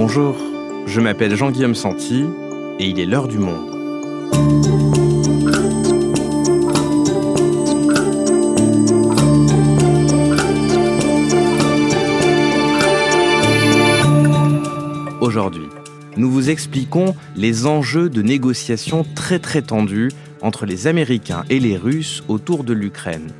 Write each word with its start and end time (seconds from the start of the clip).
Bonjour, 0.00 0.36
je 0.86 1.00
m'appelle 1.00 1.34
Jean-Guillaume 1.34 1.74
Santi 1.74 2.24
et 2.78 2.88
il 2.88 3.00
est 3.00 3.04
l'heure 3.04 3.26
du 3.26 3.38
monde. 3.38 3.74
Aujourd'hui, 15.20 15.66
nous 16.16 16.30
vous 16.30 16.48
expliquons 16.48 17.16
les 17.34 17.66
enjeux 17.66 18.08
de 18.08 18.22
négociations 18.22 19.04
très 19.16 19.40
très 19.40 19.62
tendues 19.62 20.12
entre 20.42 20.64
les 20.64 20.86
Américains 20.86 21.42
et 21.50 21.58
les 21.58 21.76
Russes 21.76 22.22
autour 22.28 22.62
de 22.62 22.72
l'Ukraine. 22.72 23.32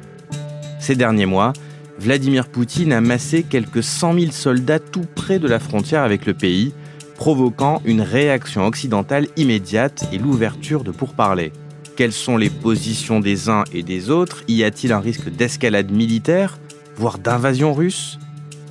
Ces 0.80 0.96
derniers 0.96 1.24
mois, 1.24 1.52
Vladimir 1.98 2.46
Poutine 2.46 2.92
a 2.92 3.00
massé 3.00 3.42
quelques 3.42 3.82
100 3.82 4.20
000 4.20 4.30
soldats 4.30 4.78
tout 4.78 5.04
près 5.16 5.40
de 5.40 5.48
la 5.48 5.58
frontière 5.58 6.02
avec 6.02 6.26
le 6.26 6.34
pays, 6.34 6.72
provoquant 7.16 7.82
une 7.84 8.02
réaction 8.02 8.64
occidentale 8.66 9.26
immédiate 9.36 10.08
et 10.12 10.18
l'ouverture 10.18 10.84
de 10.84 10.92
pourparlers. 10.92 11.52
Quelles 11.96 12.12
sont 12.12 12.36
les 12.36 12.50
positions 12.50 13.18
des 13.18 13.48
uns 13.48 13.64
et 13.72 13.82
des 13.82 14.10
autres? 14.10 14.44
Y 14.46 14.62
a-t-il 14.62 14.92
un 14.92 15.00
risque 15.00 15.28
d'escalade 15.28 15.90
militaire, 15.90 16.60
voire 16.96 17.18
d'invasion 17.18 17.74
russe? 17.74 18.20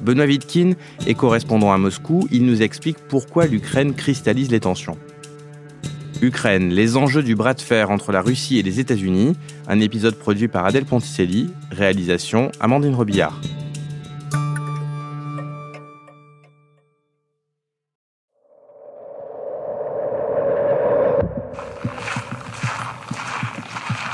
Benoît 0.02 0.26
Wittkin 0.26 0.74
est 1.06 1.16
correspondant 1.16 1.74
à 1.74 1.78
Moscou, 1.78 2.28
il 2.32 2.46
nous 2.46 2.62
explique 2.62 2.98
pourquoi 3.10 3.48
l'Ukraine 3.48 3.94
cristallise 3.94 4.52
les 4.52 4.62
tensions. 4.62 4.98
Ukraine, 6.22 6.70
les 6.70 6.98
enjeux 6.98 7.22
du 7.22 7.36
bras 7.36 7.54
de 7.54 7.62
fer 7.62 7.92
entre 7.92 8.12
la 8.12 8.22
Russie 8.22 8.58
et 8.58 8.64
les 8.64 8.80
États-Unis, 8.80 9.36
un 9.68 9.80
épisode 9.80 10.16
produit 10.16 10.48
par 10.48 10.66
Adèle 10.66 10.86
Ponticelli, 10.86 11.52
réalisation 11.72 12.52
Amandine 12.60 12.96
Robillard. 12.96 13.40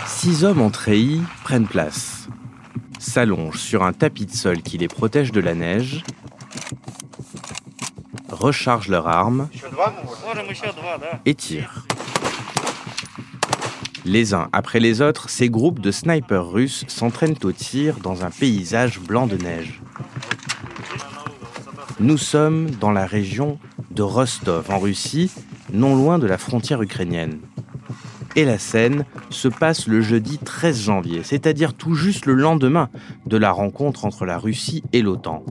Six 0.06 0.44
hommes 0.44 0.62
en 0.62 0.70
treillis 0.70 1.22
prennent 1.44 1.68
place, 1.68 2.28
s'allongent 3.00 3.60
sur 3.60 3.84
un 3.84 3.94
tapis 3.94 4.26
de 4.26 4.32
sol 4.32 4.62
qui 4.62 4.78
les 4.78 4.88
protège 4.90 5.32
de 5.32 5.40
la 5.40 5.54
neige, 5.54 6.04
rechargent 8.30 8.90
leurs 8.90 9.08
armes. 9.08 9.48
Et 11.26 11.36
tirent. 11.36 11.86
Les 14.06 14.34
uns 14.34 14.50
après 14.52 14.82
les 14.82 15.02
autres, 15.02 15.30
ces 15.30 15.50
groupes 15.50 15.80
de 15.80 15.92
snipers 15.92 16.50
russes 16.50 16.84
s'entraînent 16.88 17.38
au 17.44 17.54
tir 17.54 17.98
dans 18.00 18.26
un 18.26 18.30
paysage 18.30 19.00
blanc 19.00 19.28
de 19.28 19.38
neige. 19.38 19.82
Nous 22.02 22.18
sommes 22.18 22.70
dans 22.70 22.92
la 22.92 23.06
région 23.06 23.60
de 23.92 24.02
Rostov, 24.02 24.70
en 24.70 24.80
Russie, 24.80 25.32
non 25.72 25.96
loin 25.96 26.20
de 26.20 26.28
la 26.28 26.38
frontière 26.38 26.82
ukrainienne. 26.82 27.40
Et 28.36 28.44
la 28.44 28.58
scène 28.58 29.06
se 29.30 29.48
passe 29.48 29.88
le 29.88 30.02
jeudi 30.02 30.38
13 30.38 30.82
janvier, 30.82 31.22
c'est-à-dire 31.24 31.74
tout 31.74 31.96
juste 31.96 32.26
le 32.26 32.34
lendemain 32.34 32.90
de 33.26 33.38
la 33.38 33.52
rencontre 33.52 34.04
entre 34.04 34.26
la 34.26 34.38
Russie 34.38 34.84
et 34.92 35.02
l'OTAN. 35.02 35.46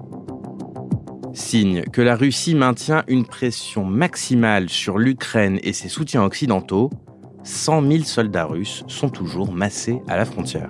Signe 1.32 1.84
que 1.84 2.02
la 2.02 2.16
Russie 2.16 2.54
maintient 2.54 3.04
une 3.08 3.24
pression 3.24 3.84
maximale 3.84 4.68
sur 4.68 4.98
l'Ukraine 4.98 5.58
et 5.62 5.72
ses 5.72 5.88
soutiens 5.88 6.24
occidentaux, 6.24 6.90
100 7.44 7.82
000 7.82 8.04
soldats 8.04 8.44
russes 8.44 8.84
sont 8.86 9.08
toujours 9.08 9.52
massés 9.52 10.00
à 10.08 10.16
la 10.16 10.24
frontière. 10.24 10.68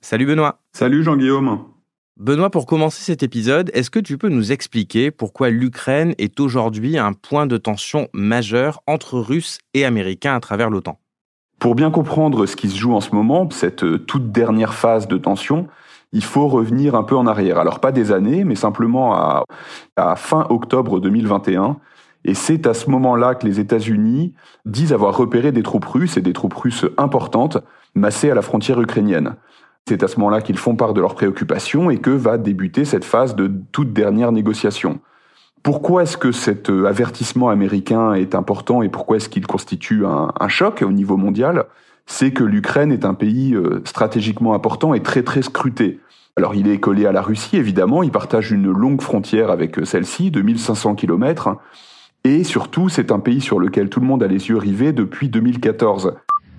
Salut 0.00 0.26
Benoît. 0.26 0.60
Salut 0.72 1.02
Jean-Guillaume. 1.02 1.64
Benoît, 2.16 2.50
pour 2.50 2.66
commencer 2.66 3.02
cet 3.02 3.22
épisode, 3.22 3.70
est-ce 3.72 3.90
que 3.90 3.98
tu 3.98 4.18
peux 4.18 4.28
nous 4.28 4.52
expliquer 4.52 5.10
pourquoi 5.10 5.48
l'Ukraine 5.48 6.14
est 6.18 6.38
aujourd'hui 6.38 6.98
un 6.98 7.14
point 7.14 7.46
de 7.46 7.56
tension 7.56 8.08
majeur 8.12 8.82
entre 8.86 9.18
Russes 9.18 9.58
et 9.72 9.86
Américains 9.86 10.34
à 10.34 10.40
travers 10.40 10.68
l'OTAN? 10.68 10.98
Pour 11.58 11.74
bien 11.74 11.90
comprendre 11.90 12.44
ce 12.46 12.56
qui 12.56 12.68
se 12.68 12.76
joue 12.76 12.92
en 12.92 13.00
ce 13.00 13.14
moment, 13.14 13.48
cette 13.50 13.84
euh, 13.84 13.98
toute 13.98 14.32
dernière 14.32 14.74
phase 14.74 15.08
de 15.08 15.16
tension, 15.16 15.68
il 16.12 16.24
faut 16.24 16.48
revenir 16.48 16.94
un 16.94 17.02
peu 17.02 17.16
en 17.16 17.26
arrière. 17.26 17.58
Alors 17.58 17.80
pas 17.80 17.92
des 17.92 18.12
années, 18.12 18.44
mais 18.44 18.54
simplement 18.54 19.14
à, 19.14 19.44
fin 20.16 20.46
octobre 20.50 21.00
2021. 21.00 21.76
Et 22.24 22.34
c'est 22.34 22.66
à 22.66 22.74
ce 22.74 22.90
moment-là 22.90 23.34
que 23.34 23.46
les 23.46 23.60
États-Unis 23.60 24.34
disent 24.66 24.92
avoir 24.92 25.16
repéré 25.16 25.52
des 25.52 25.62
troupes 25.62 25.84
russes 25.84 26.16
et 26.16 26.22
des 26.22 26.32
troupes 26.32 26.54
russes 26.54 26.86
importantes 26.98 27.58
massées 27.94 28.30
à 28.30 28.34
la 28.34 28.42
frontière 28.42 28.80
ukrainienne. 28.80 29.36
C'est 29.88 30.02
à 30.02 30.08
ce 30.08 30.18
moment-là 30.18 30.42
qu'ils 30.42 30.58
font 30.58 30.76
part 30.76 30.92
de 30.92 31.00
leurs 31.00 31.14
préoccupations 31.14 31.90
et 31.90 31.98
que 31.98 32.10
va 32.10 32.36
débuter 32.36 32.84
cette 32.84 33.04
phase 33.04 33.34
de 33.34 33.50
toute 33.72 33.92
dernière 33.92 34.32
négociation. 34.32 35.00
Pourquoi 35.62 36.02
est-ce 36.02 36.16
que 36.16 36.32
cet 36.32 36.70
euh, 36.70 36.86
avertissement 36.86 37.50
américain 37.50 38.14
est 38.14 38.34
important 38.34 38.82
et 38.82 38.88
pourquoi 38.88 39.16
est-ce 39.16 39.28
qu'il 39.28 39.46
constitue 39.46 40.06
un, 40.06 40.32
un 40.38 40.48
choc 40.48 40.82
au 40.82 40.92
niveau 40.92 41.16
mondial? 41.16 41.66
C'est 42.10 42.32
que 42.32 42.42
l'Ukraine 42.42 42.90
est 42.90 43.04
un 43.04 43.14
pays 43.14 43.54
euh, 43.54 43.82
stratégiquement 43.84 44.52
important 44.52 44.94
et 44.94 45.00
très 45.00 45.22
très 45.22 45.42
scruté. 45.42 46.00
Alors 46.36 46.56
il 46.56 46.68
est 46.68 46.78
collé 46.78 47.06
à 47.06 47.12
la 47.12 47.22
Russie, 47.22 47.56
évidemment, 47.56 48.02
il 48.02 48.10
partage 48.10 48.50
une 48.50 48.68
longue 48.68 49.00
frontière 49.00 49.48
avec 49.48 49.78
euh, 49.78 49.84
celle-ci, 49.84 50.32
de 50.32 50.42
1500 50.42 50.96
km, 50.96 51.56
et 52.24 52.42
surtout 52.42 52.88
c'est 52.88 53.12
un 53.12 53.20
pays 53.20 53.40
sur 53.40 53.60
lequel 53.60 53.88
tout 53.88 54.00
le 54.00 54.06
monde 54.06 54.24
a 54.24 54.26
les 54.26 54.48
yeux 54.48 54.56
rivés 54.56 54.92
depuis 54.92 55.28
2014. 55.28 56.14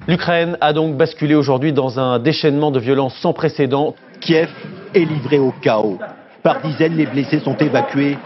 L'Ukraine 0.08 0.58
a 0.62 0.72
donc 0.72 0.96
basculé 0.96 1.36
aujourd'hui 1.36 1.74
dans 1.74 2.00
un 2.00 2.18
déchaînement 2.18 2.72
de 2.72 2.80
violence 2.80 3.14
sans 3.22 3.34
précédent. 3.34 3.94
Kiev 4.22 4.50
est 4.96 5.04
livré 5.04 5.38
au 5.38 5.54
chaos. 5.62 6.00
Par 6.44 6.62
dizaines, 6.62 6.96
les 6.96 7.06
blessés 7.06 7.42
sont 7.42 7.58
évacués. 7.58 8.18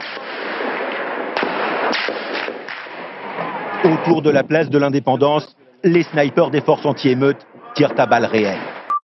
Autour 3.84 4.22
de 4.22 4.30
la 4.30 4.44
place 4.44 4.70
de 4.70 4.78
l'indépendance, 4.78 5.56
les 5.86 6.02
snipers 6.02 6.50
des 6.50 6.62
forces 6.62 6.86
anti-émeutes 6.86 7.46
tirent 7.76 7.94
à 7.98 8.08
balles 8.08 8.26
réelles. 8.26 8.60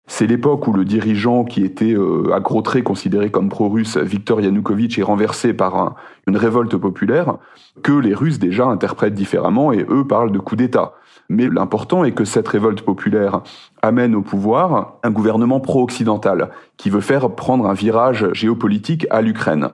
C'est 0.07 0.25
l'époque 0.25 0.65
où 0.65 0.73
le 0.73 0.85
dirigeant 0.85 1.43
qui 1.43 1.63
était 1.63 1.93
euh, 1.93 2.33
à 2.33 2.39
gros 2.39 2.61
traits 2.61 2.83
considéré 2.83 3.29
comme 3.29 3.49
pro-russe, 3.49 3.97
Viktor 3.97 4.41
Yanukovych, 4.41 4.97
est 4.97 5.03
renversé 5.03 5.53
par 5.53 5.95
une 6.25 6.37
révolte 6.37 6.75
populaire 6.77 7.37
que 7.83 7.91
les 7.91 8.15
Russes 8.15 8.39
déjà 8.39 8.65
interprètent 8.65 9.13
différemment 9.13 9.71
et 9.71 9.85
eux 9.89 10.07
parlent 10.07 10.31
de 10.31 10.39
coup 10.39 10.55
d'État. 10.55 10.93
Mais 11.29 11.47
l'important 11.47 12.05
est 12.05 12.13
que 12.13 12.25
cette 12.25 12.47
révolte 12.47 12.81
populaire 12.81 13.41
amène 13.83 14.15
au 14.15 14.21
pouvoir 14.21 14.95
un 15.03 15.11
gouvernement 15.11 15.59
pro-occidental 15.59 16.49
qui 16.77 16.89
veut 16.89 17.01
faire 17.01 17.29
prendre 17.35 17.67
un 17.67 17.73
virage 17.73 18.31
géopolitique 18.33 19.05
à 19.11 19.21
l'Ukraine. 19.21 19.69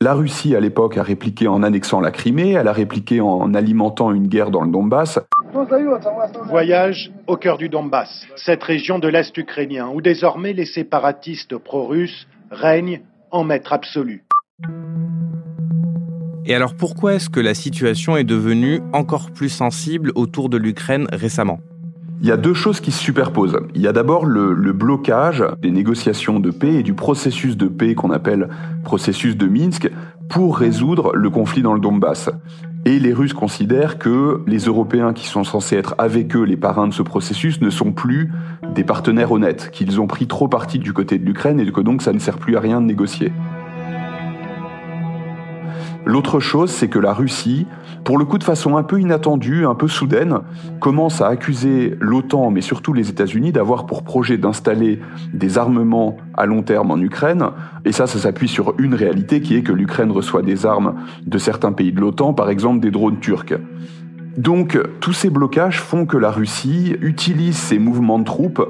La 0.00 0.14
Russie, 0.14 0.54
à 0.54 0.60
l'époque, 0.60 0.98
a 0.98 1.02
répliqué 1.02 1.48
en 1.48 1.62
annexant 1.62 2.00
la 2.00 2.10
Crimée, 2.10 2.52
elle 2.52 2.68
a 2.68 2.72
répliqué 2.72 3.20
en 3.20 3.54
alimentant 3.54 4.12
une 4.12 4.28
guerre 4.28 4.50
dans 4.50 4.62
le 4.62 4.70
Donbass. 4.70 5.18
Voyage 6.48 7.10
au 7.26 7.36
cœur 7.36 7.58
du 7.58 7.68
Donbass, 7.68 8.26
cette 8.36 8.62
région 8.62 8.98
de 8.98 9.08
l'Est 9.08 9.36
ukrainien, 9.36 9.88
où 9.92 10.00
désormais 10.00 10.52
les 10.52 10.66
séparatistes 10.66 11.56
pro-russes 11.56 12.26
règnent 12.50 13.00
en 13.30 13.44
maître 13.44 13.72
absolu. 13.72 14.24
Et 16.44 16.54
alors 16.54 16.74
pourquoi 16.74 17.14
est-ce 17.14 17.28
que 17.28 17.40
la 17.40 17.54
situation 17.54 18.16
est 18.16 18.24
devenue 18.24 18.80
encore 18.92 19.30
plus 19.30 19.50
sensible 19.50 20.12
autour 20.14 20.48
de 20.48 20.56
l'Ukraine 20.56 21.06
récemment? 21.12 21.60
Il 22.20 22.26
y 22.26 22.32
a 22.32 22.36
deux 22.36 22.54
choses 22.54 22.80
qui 22.80 22.90
se 22.90 23.00
superposent. 23.00 23.60
Il 23.76 23.80
y 23.80 23.86
a 23.86 23.92
d'abord 23.92 24.26
le, 24.26 24.72
blocage 24.72 25.44
des 25.62 25.70
négociations 25.70 26.40
de 26.40 26.50
paix 26.50 26.74
et 26.74 26.82
du 26.82 26.92
processus 26.92 27.56
de 27.56 27.68
paix 27.68 27.94
qu'on 27.94 28.10
appelle 28.10 28.48
processus 28.82 29.36
de 29.36 29.46
Minsk 29.46 29.88
pour 30.28 30.58
résoudre 30.58 31.12
le 31.14 31.30
conflit 31.30 31.62
dans 31.62 31.74
le 31.74 31.80
Donbass. 31.80 32.30
Et 32.84 32.98
les 32.98 33.12
Russes 33.12 33.32
considèrent 33.32 33.98
que 33.98 34.42
les 34.46 34.60
Européens 34.60 35.12
qui 35.12 35.26
sont 35.26 35.44
censés 35.44 35.76
être 35.76 35.94
avec 35.98 36.36
eux 36.36 36.44
les 36.44 36.56
parrains 36.56 36.88
de 36.88 36.94
ce 36.94 37.02
processus 37.02 37.60
ne 37.60 37.70
sont 37.70 37.92
plus 37.92 38.30
des 38.74 38.84
partenaires 38.84 39.32
honnêtes, 39.32 39.70
qu'ils 39.72 40.00
ont 40.00 40.06
pris 40.06 40.26
trop 40.26 40.48
parti 40.48 40.78
du 40.78 40.92
côté 40.92 41.18
de 41.18 41.24
l'Ukraine 41.24 41.60
et 41.60 41.70
que 41.70 41.80
donc 41.80 42.02
ça 42.02 42.12
ne 42.12 42.18
sert 42.18 42.38
plus 42.38 42.56
à 42.56 42.60
rien 42.60 42.80
de 42.80 42.86
négocier. 42.86 43.32
L'autre 46.06 46.40
chose, 46.40 46.70
c'est 46.70 46.88
que 46.88 46.98
la 46.98 47.12
Russie, 47.12 47.66
pour 48.08 48.16
le 48.16 48.24
coup 48.24 48.38
de 48.38 48.44
façon 48.44 48.78
un 48.78 48.84
peu 48.84 48.98
inattendue, 48.98 49.66
un 49.66 49.74
peu 49.74 49.86
soudaine, 49.86 50.38
commence 50.80 51.20
à 51.20 51.26
accuser 51.26 51.94
l'OTAN, 52.00 52.50
mais 52.50 52.62
surtout 52.62 52.94
les 52.94 53.10
États-Unis, 53.10 53.52
d'avoir 53.52 53.84
pour 53.84 54.02
projet 54.02 54.38
d'installer 54.38 54.98
des 55.34 55.58
armements 55.58 56.16
à 56.32 56.46
long 56.46 56.62
terme 56.62 56.90
en 56.90 56.96
Ukraine. 56.96 57.50
Et 57.84 57.92
ça, 57.92 58.06
ça 58.06 58.18
s'appuie 58.18 58.48
sur 58.48 58.72
une 58.78 58.94
réalité 58.94 59.42
qui 59.42 59.56
est 59.56 59.62
que 59.62 59.72
l'Ukraine 59.72 60.10
reçoit 60.10 60.40
des 60.40 60.64
armes 60.64 60.94
de 61.26 61.36
certains 61.36 61.72
pays 61.72 61.92
de 61.92 62.00
l'OTAN, 62.00 62.32
par 62.32 62.48
exemple 62.48 62.80
des 62.80 62.90
drones 62.90 63.20
turcs. 63.20 63.52
Donc 64.38 64.80
tous 65.00 65.12
ces 65.12 65.28
blocages 65.28 65.78
font 65.78 66.06
que 66.06 66.16
la 66.16 66.30
Russie 66.30 66.96
utilise 67.02 67.58
ces 67.58 67.78
mouvements 67.78 68.18
de 68.18 68.24
troupes 68.24 68.66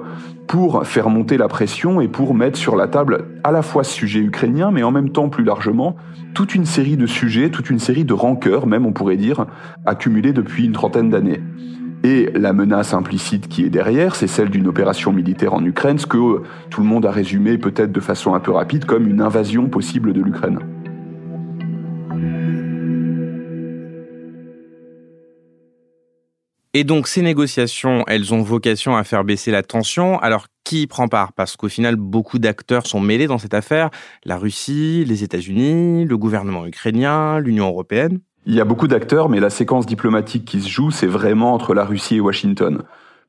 pour 0.49 0.87
faire 0.87 1.11
monter 1.11 1.37
la 1.37 1.47
pression 1.47 2.01
et 2.01 2.09
pour 2.09 2.35
mettre 2.35 2.59
sur 2.59 2.75
la 2.75 2.89
table 2.89 3.27
à 3.45 3.53
la 3.53 3.63
fois 3.63 3.85
ce 3.85 3.93
sujet 3.93 4.21
ukrainien, 4.21 4.71
mais 4.73 4.83
en 4.83 4.91
même 4.91 5.11
temps 5.11 5.29
plus 5.29 5.45
largement 5.45 5.95
toute 6.35 6.55
une 6.55 6.65
série 6.65 6.97
de 6.97 7.07
sujets, 7.07 7.51
toute 7.51 7.71
une 7.71 7.79
série 7.79 8.05
de 8.05 8.15
rancœurs, 8.15 8.67
même 8.67 8.87
on 8.87 8.93
pourrait 8.93 9.17
dire, 9.17 9.47
accumulées 9.87 10.33
depuis 10.33 10.65
une 10.65 10.73
trentaine 10.73 11.11
d'années. 11.11 11.41
Et 12.03 12.31
la 12.35 12.53
menace 12.53 12.95
implicite 12.95 13.49
qui 13.49 13.65
est 13.65 13.71
derrière, 13.71 14.15
c'est 14.15 14.27
celle 14.27 14.49
d'une 14.49 14.69
opération 14.69 15.13
militaire 15.13 15.53
en 15.53 15.65
Ukraine, 15.65 15.99
ce 15.99 16.07
que 16.07 16.43
tout 16.71 16.81
le 16.81 16.87
monde 16.87 17.05
a 17.05 17.11
résumé 17.11 17.59
peut-être 17.59 17.93
de 17.93 18.01
façon 18.01 18.35
un 18.35 18.41
peu 18.41 18.53
rapide 18.53 18.85
comme 18.85 19.07
une 19.07 19.21
invasion 19.21 19.69
possible 19.69 20.13
de 20.13 20.23
l'Ukraine. 20.23 20.61
Et 26.79 26.85
donc 26.85 27.09
ces 27.09 27.23
négociations, 27.23 28.05
elles 28.07 28.33
ont 28.33 28.41
vocation 28.41 28.97
à 28.97 29.03
faire 29.03 29.25
baisser 29.25 29.51
la 29.51 29.65
tension. 29.65 30.17
Alors 30.21 30.47
qui 30.63 30.83
y 30.83 30.87
prend 30.87 31.09
part? 31.09 31.33
Parce 31.33 31.57
qu'au 31.57 31.69
final, 31.69 31.97
beaucoup 31.97 32.39
d'acteurs 32.39 32.87
sont 32.87 33.01
mêlés 33.01 33.27
dans 33.27 33.39
cette 33.39 33.53
affaire. 33.53 33.91
La 34.25 34.37
Russie, 34.37 35.05
les 35.05 35.25
États-Unis, 35.25 36.05
le 36.05 36.17
gouvernement 36.17 36.65
ukrainien, 36.67 37.41
l'Union 37.41 37.67
européenne. 37.67 38.21
Il 38.47 38.55
y 38.55 38.61
a 38.61 38.65
beaucoup 38.65 38.87
d'acteurs, 38.87 39.29
mais 39.29 39.41
la 39.41 39.51
séquence 39.51 39.87
diplomatique 39.87 40.45
qui 40.45 40.61
se 40.61 40.69
joue, 40.69 40.93
c'est 40.93 41.09
vraiment 41.09 41.53
entre 41.53 41.75
la 41.75 41.85
Russie 41.85 42.15
et 42.15 42.21
Washington. 42.21 42.85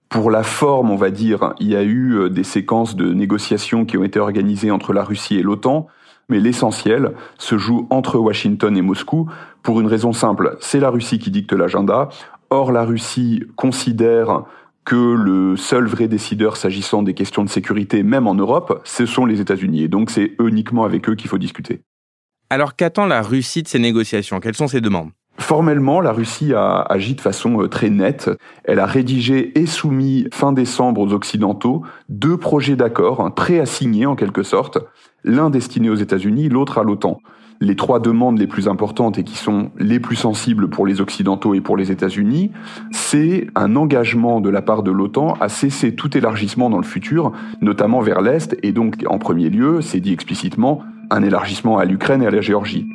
Pour 0.10 0.30
la 0.30 0.44
forme, 0.44 0.92
on 0.92 0.96
va 0.96 1.10
dire, 1.10 1.56
il 1.60 1.70
y 1.70 1.76
a 1.76 1.82
eu 1.82 2.20
euh, 2.20 2.30
des 2.30 2.44
séquences 2.44 2.96
de 2.96 3.12
négociations 3.16 3.84
qui 3.84 3.98
ont 3.98 4.04
été 4.04 4.20
organisées 4.20 4.70
entre 4.70 4.94
la 4.94 5.04
Russie 5.04 5.40
et 5.40 5.42
l'OTAN, 5.42 5.88
mais 6.30 6.40
l'essentiel 6.40 7.14
se 7.40 7.58
joue 7.58 7.88
entre 7.90 8.20
Washington 8.20 8.78
et 8.78 8.84
Moscou 8.84 9.28
pour 9.64 9.82
une 9.82 9.88
raison 9.88 10.14
simple. 10.14 10.56
C'est 10.62 10.80
la 10.80 10.92
Russie 10.92 11.18
qui 11.18 11.32
dicte 11.32 11.54
l'agenda. 11.54 12.10
Or, 12.50 12.72
la 12.72 12.84
Russie 12.84 13.44
considère 13.56 14.44
que 14.86 14.96
le 14.96 15.56
seul 15.56 15.86
vrai 15.86 16.08
décideur 16.08 16.58
s'agissant 16.58 17.04
des 17.04 17.14
questions 17.14 17.44
de 17.44 17.50
sécurité, 17.50 18.02
même 18.02 18.26
en 18.28 18.34
Europe, 18.34 18.82
ce 18.86 19.06
sont 19.06 19.26
les 19.26 19.40
États-Unis. 19.40 19.84
Et 19.84 19.88
donc, 19.88 20.10
c'est 20.10 20.32
uniquement 20.40 20.84
avec 20.84 21.08
eux 21.10 21.16
qu'il 21.16 21.30
faut 21.30 21.38
discuter. 21.38 21.82
Alors 22.50 22.76
qu'attend 22.76 23.06
la 23.06 23.22
Russie 23.22 23.62
de 23.62 23.68
ces 23.68 23.78
négociations? 23.78 24.40
Quelles 24.40 24.56
sont 24.56 24.68
ses 24.68 24.82
demandes? 24.82 25.12
Formellement, 25.38 26.02
la 26.02 26.12
Russie 26.12 26.54
a 26.54 26.82
agi 26.82 27.14
de 27.14 27.22
façon 27.22 27.62
euh, 27.62 27.68
très 27.68 27.90
nette. 27.90 28.30
Elle 28.64 28.80
a 28.80 28.86
rédigé 28.86 29.58
et 29.58 29.68
soumis 29.68 30.28
fin 30.34 30.52
décembre 30.52 31.02
aux 31.02 31.14
Occidentaux 31.14 31.84
deux 32.10 32.38
projets 32.38 32.76
d'accord, 32.76 33.34
prêts 33.36 33.60
à 33.60 33.66
signer 33.66 34.06
en 34.06 34.16
quelque 34.16 34.44
sorte, 34.44 34.80
l'un 35.24 35.50
destiné 35.50 35.90
aux 35.90 35.96
États-Unis, 35.96 36.50
l'autre 36.50 36.80
à 36.80 36.84
l'OTAN. 36.84 37.20
Les 37.62 37.76
trois 37.76 38.00
demandes 38.00 38.40
les 38.40 38.48
plus 38.48 38.70
importantes 38.70 39.18
et 39.18 39.26
qui 39.26 39.36
sont 39.36 39.72
les 39.78 40.00
plus 40.00 40.16
sensibles 40.16 40.70
pour 40.70 40.88
les 40.88 41.02
Occidentaux 41.02 41.54
et 41.54 41.60
pour 41.60 41.76
les 41.76 41.92
États-Unis, 41.92 42.52
c'est 42.92 43.48
un 43.54 43.76
engagement 43.76 44.40
de 44.40 44.50
la 44.50 44.62
part 44.62 44.82
de 44.82 44.92
l'OTAN 44.92 45.34
à 45.42 45.50
cesser 45.50 45.94
tout 45.94 46.18
élargissement 46.18 46.70
dans 46.70 46.78
le 46.78 46.84
futur, 46.84 47.34
notamment 47.60 48.00
vers 48.00 48.22
l'Est, 48.22 48.58
et 48.64 48.72
donc 48.72 49.04
en 49.08 49.18
premier 49.18 49.50
lieu, 49.50 49.82
c'est 49.82 50.00
dit 50.00 50.14
explicitement, 50.14 50.84
un 51.10 51.22
élargissement 51.22 51.78
à 51.78 51.84
l'Ukraine 51.84 52.24
et 52.24 52.28
à 52.28 52.32
la 52.32 52.40
Géorgie. 52.40 52.88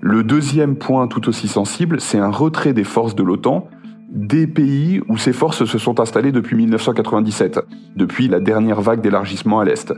Le 0.00 0.22
deuxième 0.22 0.76
point 0.76 1.08
tout 1.08 1.28
aussi 1.28 1.48
sensible, 1.48 2.00
c'est 2.00 2.18
un 2.18 2.30
retrait 2.30 2.72
des 2.72 2.84
forces 2.84 3.16
de 3.16 3.24
l'OTAN 3.24 3.68
des 4.12 4.46
pays 4.46 5.00
où 5.08 5.16
ces 5.16 5.32
forces 5.32 5.64
se 5.64 5.78
sont 5.78 5.98
installées 5.98 6.32
depuis 6.32 6.54
1997, 6.54 7.60
depuis 7.96 8.28
la 8.28 8.40
dernière 8.40 8.80
vague 8.82 9.00
d'élargissement 9.00 9.58
à 9.58 9.64
l'Est. 9.64 9.92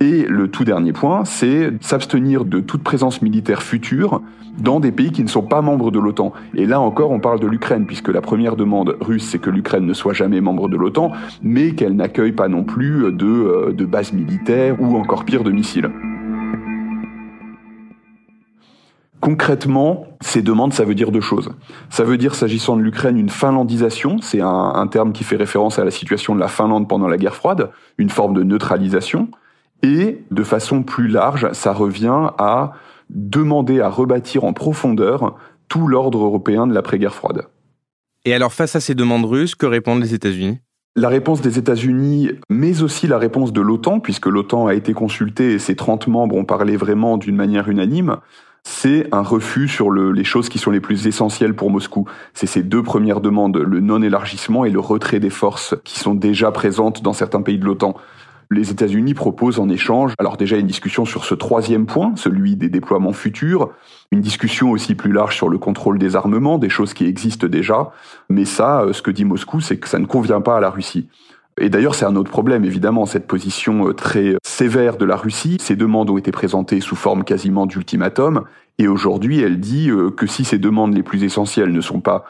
Et 0.00 0.26
le 0.28 0.48
tout 0.48 0.64
dernier 0.64 0.92
point, 0.92 1.24
c'est 1.24 1.70
s'abstenir 1.80 2.44
de 2.44 2.60
toute 2.60 2.82
présence 2.82 3.22
militaire 3.22 3.62
future 3.62 4.20
dans 4.58 4.80
des 4.80 4.92
pays 4.92 5.12
qui 5.12 5.22
ne 5.22 5.28
sont 5.28 5.42
pas 5.42 5.62
membres 5.62 5.90
de 5.90 5.98
l'OTAN. 5.98 6.32
Et 6.54 6.66
là 6.66 6.80
encore, 6.80 7.10
on 7.10 7.20
parle 7.20 7.40
de 7.40 7.46
l'Ukraine, 7.46 7.86
puisque 7.86 8.08
la 8.08 8.20
première 8.20 8.56
demande 8.56 8.96
russe, 9.00 9.24
c'est 9.24 9.38
que 9.38 9.50
l'Ukraine 9.50 9.86
ne 9.86 9.94
soit 9.94 10.12
jamais 10.12 10.40
membre 10.40 10.68
de 10.68 10.76
l'OTAN, 10.76 11.12
mais 11.42 11.72
qu'elle 11.72 11.96
n'accueille 11.96 12.32
pas 12.32 12.48
non 12.48 12.64
plus 12.64 13.12
de, 13.12 13.26
euh, 13.26 13.86
bases 13.86 14.12
militaires 14.12 14.76
ou 14.80 14.96
encore 14.96 15.24
pire 15.24 15.44
de 15.44 15.50
missiles. 15.50 15.90
Concrètement, 19.20 20.06
ces 20.20 20.42
demandes, 20.42 20.74
ça 20.74 20.84
veut 20.84 20.94
dire 20.94 21.10
deux 21.10 21.22
choses. 21.22 21.50
Ça 21.88 22.04
veut 22.04 22.18
dire, 22.18 22.34
s'agissant 22.34 22.76
de 22.76 22.82
l'Ukraine, 22.82 23.16
une 23.16 23.30
finlandisation, 23.30 24.18
c'est 24.20 24.42
un, 24.42 24.86
terme 24.86 25.12
qui 25.12 25.24
fait 25.24 25.36
référence 25.36 25.78
à 25.78 25.84
la 25.84 25.90
situation 25.90 26.34
de 26.34 26.40
la 26.40 26.48
Finlande 26.48 26.88
pendant 26.88 27.08
la 27.08 27.16
guerre 27.16 27.34
froide, 27.34 27.70
une 27.96 28.10
forme 28.10 28.34
de 28.34 28.42
neutralisation. 28.42 29.28
Et 29.84 30.24
de 30.30 30.42
façon 30.42 30.82
plus 30.82 31.08
large, 31.08 31.52
ça 31.52 31.74
revient 31.74 32.30
à 32.38 32.72
demander 33.10 33.82
à 33.82 33.90
rebâtir 33.90 34.44
en 34.44 34.54
profondeur 34.54 35.36
tout 35.68 35.86
l'ordre 35.88 36.24
européen 36.24 36.66
de 36.66 36.72
l'après-guerre 36.72 37.14
froide. 37.14 37.48
Et 38.24 38.32
alors 38.32 38.54
face 38.54 38.74
à 38.76 38.80
ces 38.80 38.94
demandes 38.94 39.26
russes, 39.26 39.54
que 39.54 39.66
répondent 39.66 40.00
les 40.00 40.14
États-Unis? 40.14 40.60
La 40.96 41.10
réponse 41.10 41.42
des 41.42 41.58
États-Unis, 41.58 42.30
mais 42.48 42.82
aussi 42.82 43.06
la 43.06 43.18
réponse 43.18 43.52
de 43.52 43.60
l'OTAN, 43.60 44.00
puisque 44.00 44.24
l'OTAN 44.24 44.68
a 44.68 44.74
été 44.74 44.94
consultée 44.94 45.52
et 45.52 45.58
ses 45.58 45.76
30 45.76 46.06
membres 46.06 46.36
ont 46.36 46.46
parlé 46.46 46.78
vraiment 46.78 47.18
d'une 47.18 47.36
manière 47.36 47.68
unanime, 47.68 48.16
c'est 48.62 49.08
un 49.12 49.20
refus 49.20 49.68
sur 49.68 49.90
le, 49.90 50.12
les 50.12 50.24
choses 50.24 50.48
qui 50.48 50.58
sont 50.58 50.70
les 50.70 50.80
plus 50.80 51.06
essentielles 51.06 51.54
pour 51.54 51.70
Moscou. 51.70 52.08
C'est 52.32 52.46
ces 52.46 52.62
deux 52.62 52.82
premières 52.82 53.20
demandes, 53.20 53.58
le 53.58 53.80
non-élargissement 53.80 54.64
et 54.64 54.70
le 54.70 54.80
retrait 54.80 55.20
des 55.20 55.28
forces 55.28 55.74
qui 55.84 55.98
sont 55.98 56.14
déjà 56.14 56.50
présentes 56.50 57.02
dans 57.02 57.12
certains 57.12 57.42
pays 57.42 57.58
de 57.58 57.66
l'OTAN. 57.66 57.94
Les 58.50 58.70
États-Unis 58.70 59.14
proposent 59.14 59.58
en 59.58 59.68
échange, 59.68 60.12
alors 60.18 60.36
déjà 60.36 60.56
une 60.56 60.66
discussion 60.66 61.04
sur 61.04 61.24
ce 61.24 61.34
troisième 61.34 61.86
point, 61.86 62.12
celui 62.16 62.56
des 62.56 62.68
déploiements 62.68 63.12
futurs, 63.12 63.70
une 64.12 64.20
discussion 64.20 64.70
aussi 64.70 64.94
plus 64.94 65.12
large 65.12 65.36
sur 65.36 65.48
le 65.48 65.58
contrôle 65.58 65.98
des 65.98 66.16
armements, 66.16 66.58
des 66.58 66.68
choses 66.68 66.94
qui 66.94 67.06
existent 67.06 67.46
déjà, 67.46 67.90
mais 68.28 68.44
ça, 68.44 68.82
euh, 68.82 68.92
ce 68.92 69.02
que 69.02 69.10
dit 69.10 69.24
Moscou, 69.24 69.60
c'est 69.60 69.78
que 69.78 69.88
ça 69.88 69.98
ne 69.98 70.06
convient 70.06 70.40
pas 70.40 70.56
à 70.56 70.60
la 70.60 70.70
Russie. 70.70 71.08
Et 71.60 71.68
d'ailleurs, 71.68 71.94
c'est 71.94 72.04
un 72.04 72.16
autre 72.16 72.30
problème, 72.30 72.64
évidemment, 72.64 73.06
cette 73.06 73.26
position 73.26 73.88
euh, 73.88 73.92
très 73.92 74.36
sévère 74.44 74.96
de 74.96 75.04
la 75.04 75.16
Russie. 75.16 75.58
Ces 75.60 75.76
demandes 75.76 76.10
ont 76.10 76.18
été 76.18 76.32
présentées 76.32 76.80
sous 76.80 76.96
forme 76.96 77.24
quasiment 77.24 77.66
d'ultimatum, 77.66 78.44
et 78.78 78.88
aujourd'hui, 78.88 79.40
elle 79.40 79.60
dit 79.60 79.90
euh, 79.90 80.10
que 80.10 80.26
si 80.26 80.44
ces 80.44 80.58
demandes 80.58 80.94
les 80.94 81.02
plus 81.02 81.22
essentielles 81.22 81.72
ne 81.72 81.80
sont 81.80 82.00
pas 82.00 82.24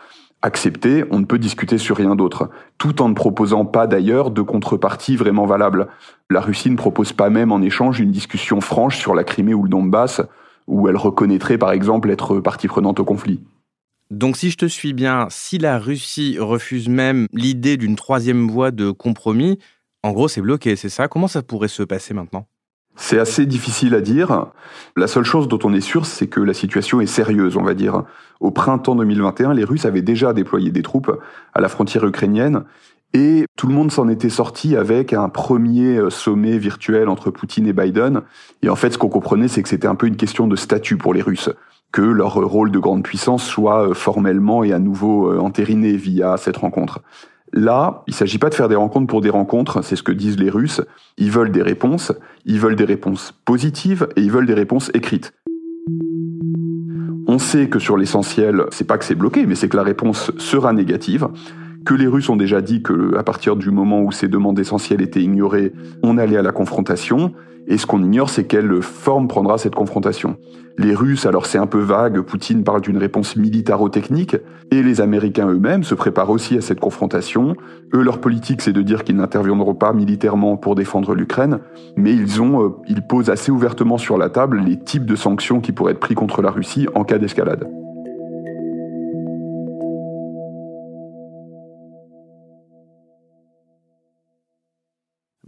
accepté, 0.44 1.04
on 1.10 1.20
ne 1.20 1.24
peut 1.24 1.38
discuter 1.38 1.78
sur 1.78 1.96
rien 1.96 2.14
d'autre, 2.14 2.50
tout 2.76 3.00
en 3.00 3.08
ne 3.08 3.14
proposant 3.14 3.64
pas 3.64 3.86
d'ailleurs 3.86 4.30
de 4.30 4.42
contrepartie 4.42 5.16
vraiment 5.16 5.46
valable. 5.46 5.88
La 6.30 6.40
Russie 6.40 6.70
ne 6.70 6.76
propose 6.76 7.14
pas 7.14 7.30
même 7.30 7.50
en 7.50 7.62
échange 7.62 7.98
une 7.98 8.10
discussion 8.10 8.60
franche 8.60 8.98
sur 8.98 9.14
la 9.14 9.24
Crimée 9.24 9.54
ou 9.54 9.62
le 9.62 9.70
Donbass, 9.70 10.20
où 10.66 10.86
elle 10.88 10.98
reconnaîtrait 10.98 11.56
par 11.56 11.72
exemple 11.72 12.10
être 12.10 12.40
partie 12.40 12.68
prenante 12.68 13.00
au 13.00 13.04
conflit. 13.04 13.40
Donc 14.10 14.36
si 14.36 14.50
je 14.50 14.58
te 14.58 14.66
suis 14.66 14.92
bien, 14.92 15.28
si 15.30 15.56
la 15.56 15.78
Russie 15.78 16.36
refuse 16.38 16.90
même 16.90 17.26
l'idée 17.32 17.78
d'une 17.78 17.96
troisième 17.96 18.46
voie 18.48 18.70
de 18.70 18.90
compromis, 18.90 19.58
en 20.02 20.12
gros 20.12 20.28
c'est 20.28 20.42
bloqué, 20.42 20.76
c'est 20.76 20.90
ça? 20.90 21.08
Comment 21.08 21.26
ça 21.26 21.42
pourrait 21.42 21.68
se 21.68 21.82
passer 21.82 22.12
maintenant? 22.12 22.46
C'est 22.96 23.18
assez 23.18 23.46
difficile 23.46 23.94
à 23.94 24.00
dire. 24.00 24.46
La 24.96 25.06
seule 25.06 25.24
chose 25.24 25.48
dont 25.48 25.58
on 25.64 25.74
est 25.74 25.80
sûr, 25.80 26.06
c'est 26.06 26.28
que 26.28 26.40
la 26.40 26.54
situation 26.54 27.00
est 27.00 27.06
sérieuse, 27.06 27.56
on 27.56 27.62
va 27.62 27.74
dire. 27.74 28.04
Au 28.40 28.50
printemps 28.50 28.94
2021, 28.94 29.54
les 29.54 29.64
Russes 29.64 29.84
avaient 29.84 30.02
déjà 30.02 30.32
déployé 30.32 30.70
des 30.70 30.82
troupes 30.82 31.12
à 31.54 31.60
la 31.60 31.68
frontière 31.68 32.04
ukrainienne 32.04 32.64
et 33.14 33.46
tout 33.56 33.68
le 33.68 33.74
monde 33.74 33.92
s'en 33.92 34.08
était 34.08 34.28
sorti 34.28 34.76
avec 34.76 35.12
un 35.12 35.28
premier 35.28 35.96
euh, 35.98 36.10
sommet 36.10 36.58
virtuel 36.58 37.08
entre 37.08 37.30
Poutine 37.30 37.66
et 37.68 37.72
Biden. 37.72 38.22
Et 38.62 38.68
en 38.68 38.74
fait, 38.74 38.90
ce 38.90 38.98
qu'on 38.98 39.08
comprenait, 39.08 39.46
c'est 39.46 39.62
que 39.62 39.68
c'était 39.68 39.86
un 39.86 39.94
peu 39.94 40.08
une 40.08 40.16
question 40.16 40.48
de 40.48 40.56
statut 40.56 40.96
pour 40.96 41.14
les 41.14 41.22
Russes, 41.22 41.48
que 41.92 42.02
leur 42.02 42.34
rôle 42.34 42.72
de 42.72 42.78
grande 42.80 43.04
puissance 43.04 43.44
soit 43.44 43.88
euh, 43.88 43.94
formellement 43.94 44.64
et 44.64 44.72
à 44.72 44.80
nouveau 44.80 45.30
euh, 45.30 45.38
entériné 45.38 45.92
via 45.96 46.36
cette 46.36 46.56
rencontre. 46.56 47.02
Là, 47.56 48.02
il 48.08 48.10
ne 48.10 48.16
s'agit 48.16 48.38
pas 48.38 48.50
de 48.50 48.54
faire 48.56 48.68
des 48.68 48.74
rencontres 48.74 49.06
pour 49.06 49.20
des 49.20 49.30
rencontres, 49.30 49.82
c'est 49.82 49.94
ce 49.94 50.02
que 50.02 50.10
disent 50.10 50.40
les 50.40 50.50
Russes. 50.50 50.80
Ils 51.18 51.30
veulent 51.30 51.52
des 51.52 51.62
réponses, 51.62 52.10
ils 52.44 52.58
veulent 52.58 52.74
des 52.74 52.84
réponses 52.84 53.32
positives 53.44 54.08
et 54.16 54.22
ils 54.22 54.30
veulent 54.32 54.46
des 54.46 54.54
réponses 54.54 54.90
écrites. 54.92 55.32
On 57.28 57.38
sait 57.38 57.68
que 57.68 57.78
sur 57.78 57.96
l'essentiel, 57.96 58.64
c'est 58.72 58.86
pas 58.88 58.98
que 58.98 59.04
c'est 59.04 59.14
bloqué, 59.14 59.46
mais 59.46 59.54
c'est 59.54 59.68
que 59.68 59.76
la 59.76 59.84
réponse 59.84 60.32
sera 60.36 60.72
négative 60.72 61.28
que 61.84 61.94
les 61.94 62.06
Russes 62.06 62.28
ont 62.28 62.36
déjà 62.36 62.60
dit 62.60 62.82
que 62.82 63.16
à 63.16 63.22
partir 63.22 63.56
du 63.56 63.70
moment 63.70 64.00
où 64.00 64.12
ces 64.12 64.28
demandes 64.28 64.58
essentielles 64.58 65.02
étaient 65.02 65.22
ignorées, 65.22 65.72
on 66.02 66.18
allait 66.18 66.38
à 66.38 66.42
la 66.42 66.52
confrontation. 66.52 67.32
Et 67.66 67.78
ce 67.78 67.86
qu'on 67.86 68.02
ignore, 68.02 68.28
c'est 68.28 68.44
quelle 68.44 68.82
forme 68.82 69.26
prendra 69.26 69.56
cette 69.56 69.74
confrontation. 69.74 70.36
Les 70.76 70.94
Russes, 70.94 71.24
alors 71.24 71.46
c'est 71.46 71.56
un 71.56 71.66
peu 71.66 71.78
vague, 71.78 72.20
Poutine 72.20 72.64
parle 72.64 72.80
d'une 72.80 72.98
réponse 72.98 73.36
militaro-technique, 73.36 74.36
et 74.70 74.82
les 74.82 75.00
Américains 75.00 75.48
eux-mêmes 75.48 75.84
se 75.84 75.94
préparent 75.94 76.30
aussi 76.30 76.58
à 76.58 76.60
cette 76.60 76.80
confrontation. 76.80 77.56
Eux, 77.94 78.02
leur 78.02 78.20
politique, 78.20 78.60
c'est 78.60 78.72
de 78.72 78.82
dire 78.82 79.04
qu'ils 79.04 79.16
n'interviendront 79.16 79.74
pas 79.74 79.92
militairement 79.92 80.56
pour 80.56 80.74
défendre 80.74 81.14
l'Ukraine, 81.14 81.60
mais 81.96 82.12
ils 82.12 82.40
euh, 82.40 82.70
ils 82.88 83.06
posent 83.06 83.30
assez 83.30 83.52
ouvertement 83.52 83.96
sur 83.96 84.18
la 84.18 84.30
table 84.30 84.60
les 84.60 84.78
types 84.78 85.06
de 85.06 85.16
sanctions 85.16 85.60
qui 85.60 85.72
pourraient 85.72 85.92
être 85.92 86.00
pris 86.00 86.16
contre 86.16 86.42
la 86.42 86.50
Russie 86.50 86.88
en 86.94 87.04
cas 87.04 87.18
d'escalade. 87.18 87.68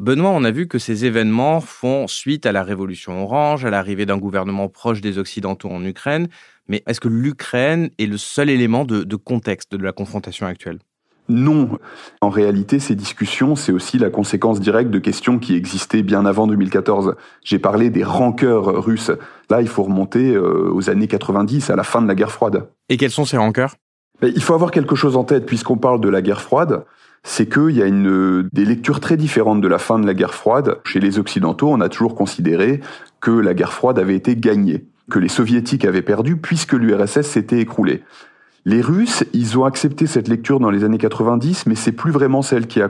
Benoît, 0.07 0.31
on 0.31 0.45
a 0.45 0.53
vu 0.53 0.69
que 0.69 0.79
ces 0.79 1.05
événements 1.05 1.61
font 1.61 2.07
suite 2.07 2.47
à 2.47 2.53
la 2.53 2.63
révolution 2.63 3.25
orange, 3.25 3.65
à 3.65 3.71
l'arrivée 3.71 4.07
d'un 4.07 4.19
gouvernement 4.19 4.69
proche 4.69 5.01
des 5.01 5.19
Occidentaux 5.19 5.69
en 5.69 5.85
Ukraine. 5.85 6.29
Mais 6.69 6.85
est-ce 6.87 7.01
que 7.01 7.09
l'Ukraine 7.09 7.91
est 7.99 8.07
le 8.07 8.17
seul 8.17 8.49
élément 8.49 8.85
de, 8.85 9.17
contexte 9.17 9.75
de 9.75 9.83
la 9.83 9.91
confrontation 9.91 10.47
actuelle? 10.47 10.79
Non. 11.29 11.81
En 12.21 12.29
réalité, 12.29 12.79
ces 12.79 12.95
discussions, 12.95 13.57
c'est 13.57 13.73
aussi 13.73 13.99
la 13.99 14.09
conséquence 14.09 14.61
directe 14.61 14.91
de 14.91 15.01
questions 15.01 15.41
qui 15.41 15.57
existaient 15.57 16.05
bien 16.05 16.25
avant 16.25 16.47
2014. 16.47 17.17
J'ai 17.43 17.59
parlé 17.59 17.91
des 17.91 18.05
rancœurs 18.05 18.85
russes. 18.85 19.11
Là, 19.51 19.61
il 19.61 19.67
faut 19.67 19.83
remonter 19.83 20.35
euh, 20.37 20.71
aux 20.73 20.89
années 20.89 21.09
90, 21.09 21.69
à 21.69 21.75
la 21.75 21.83
fin 21.83 22.01
de 22.01 22.07
la 22.07 22.15
guerre 22.15 22.31
froide. 22.31 22.69
Et 22.89 22.97
quelles 22.97 23.11
sont 23.11 23.25
ces 23.25 23.39
rancœurs? 23.39 23.75
Il 24.23 24.41
faut 24.41 24.55
avoir 24.55 24.71
quelque 24.71 24.95
chose 24.95 25.17
en 25.17 25.25
tête 25.25 25.47
puisqu'on 25.47 25.77
parle 25.77 26.01
de 26.01 26.09
la 26.09 26.23
guerre 26.23 26.43
froide 26.43 26.85
c'est 27.28 27.52
qu'il 27.52 27.71
y 27.71 27.83
a 27.83 27.87
une, 27.87 28.49
des 28.52 28.64
lectures 28.64 29.00
très 29.00 29.16
différentes 29.16 29.61
de 29.61 29.66
la 29.66 29.78
fin 29.78 29.99
de 29.99 30.06
la 30.06 30.14
guerre 30.14 30.33
froide. 30.33 30.78
Chez 30.85 31.00
les 31.00 31.18
Occidentaux, 31.18 31.68
on 31.68 31.80
a 31.80 31.88
toujours 31.88 32.14
considéré 32.14 32.80
que 33.21 33.33
la 33.33 33.52
guerre 33.52 33.73
froide 33.73 33.99
avait 33.99 34.14
été 34.14 34.37
gagnée, 34.37 34.87
que 35.11 35.18
les 35.18 35.28
Soviétiques 35.28 35.85
avaient 35.85 36.02
perdu 36.02 36.37
puisque 36.37 36.75
l'URSS 36.75 37.23
s'était 37.23 37.59
écroulée. 37.59 38.04
Les 38.64 38.80
Russes, 38.80 39.25
ils 39.33 39.59
ont 39.59 39.64
accepté 39.64 40.06
cette 40.06 40.28
lecture 40.28 40.61
dans 40.61 40.71
les 40.71 40.85
années 40.85 40.99
90, 40.99 41.66
mais 41.66 41.75
c'est 41.75 41.90
plus 41.90 42.12
vraiment 42.12 42.42
celle 42.42 42.68
qui 42.68 42.80
a. 42.80 42.88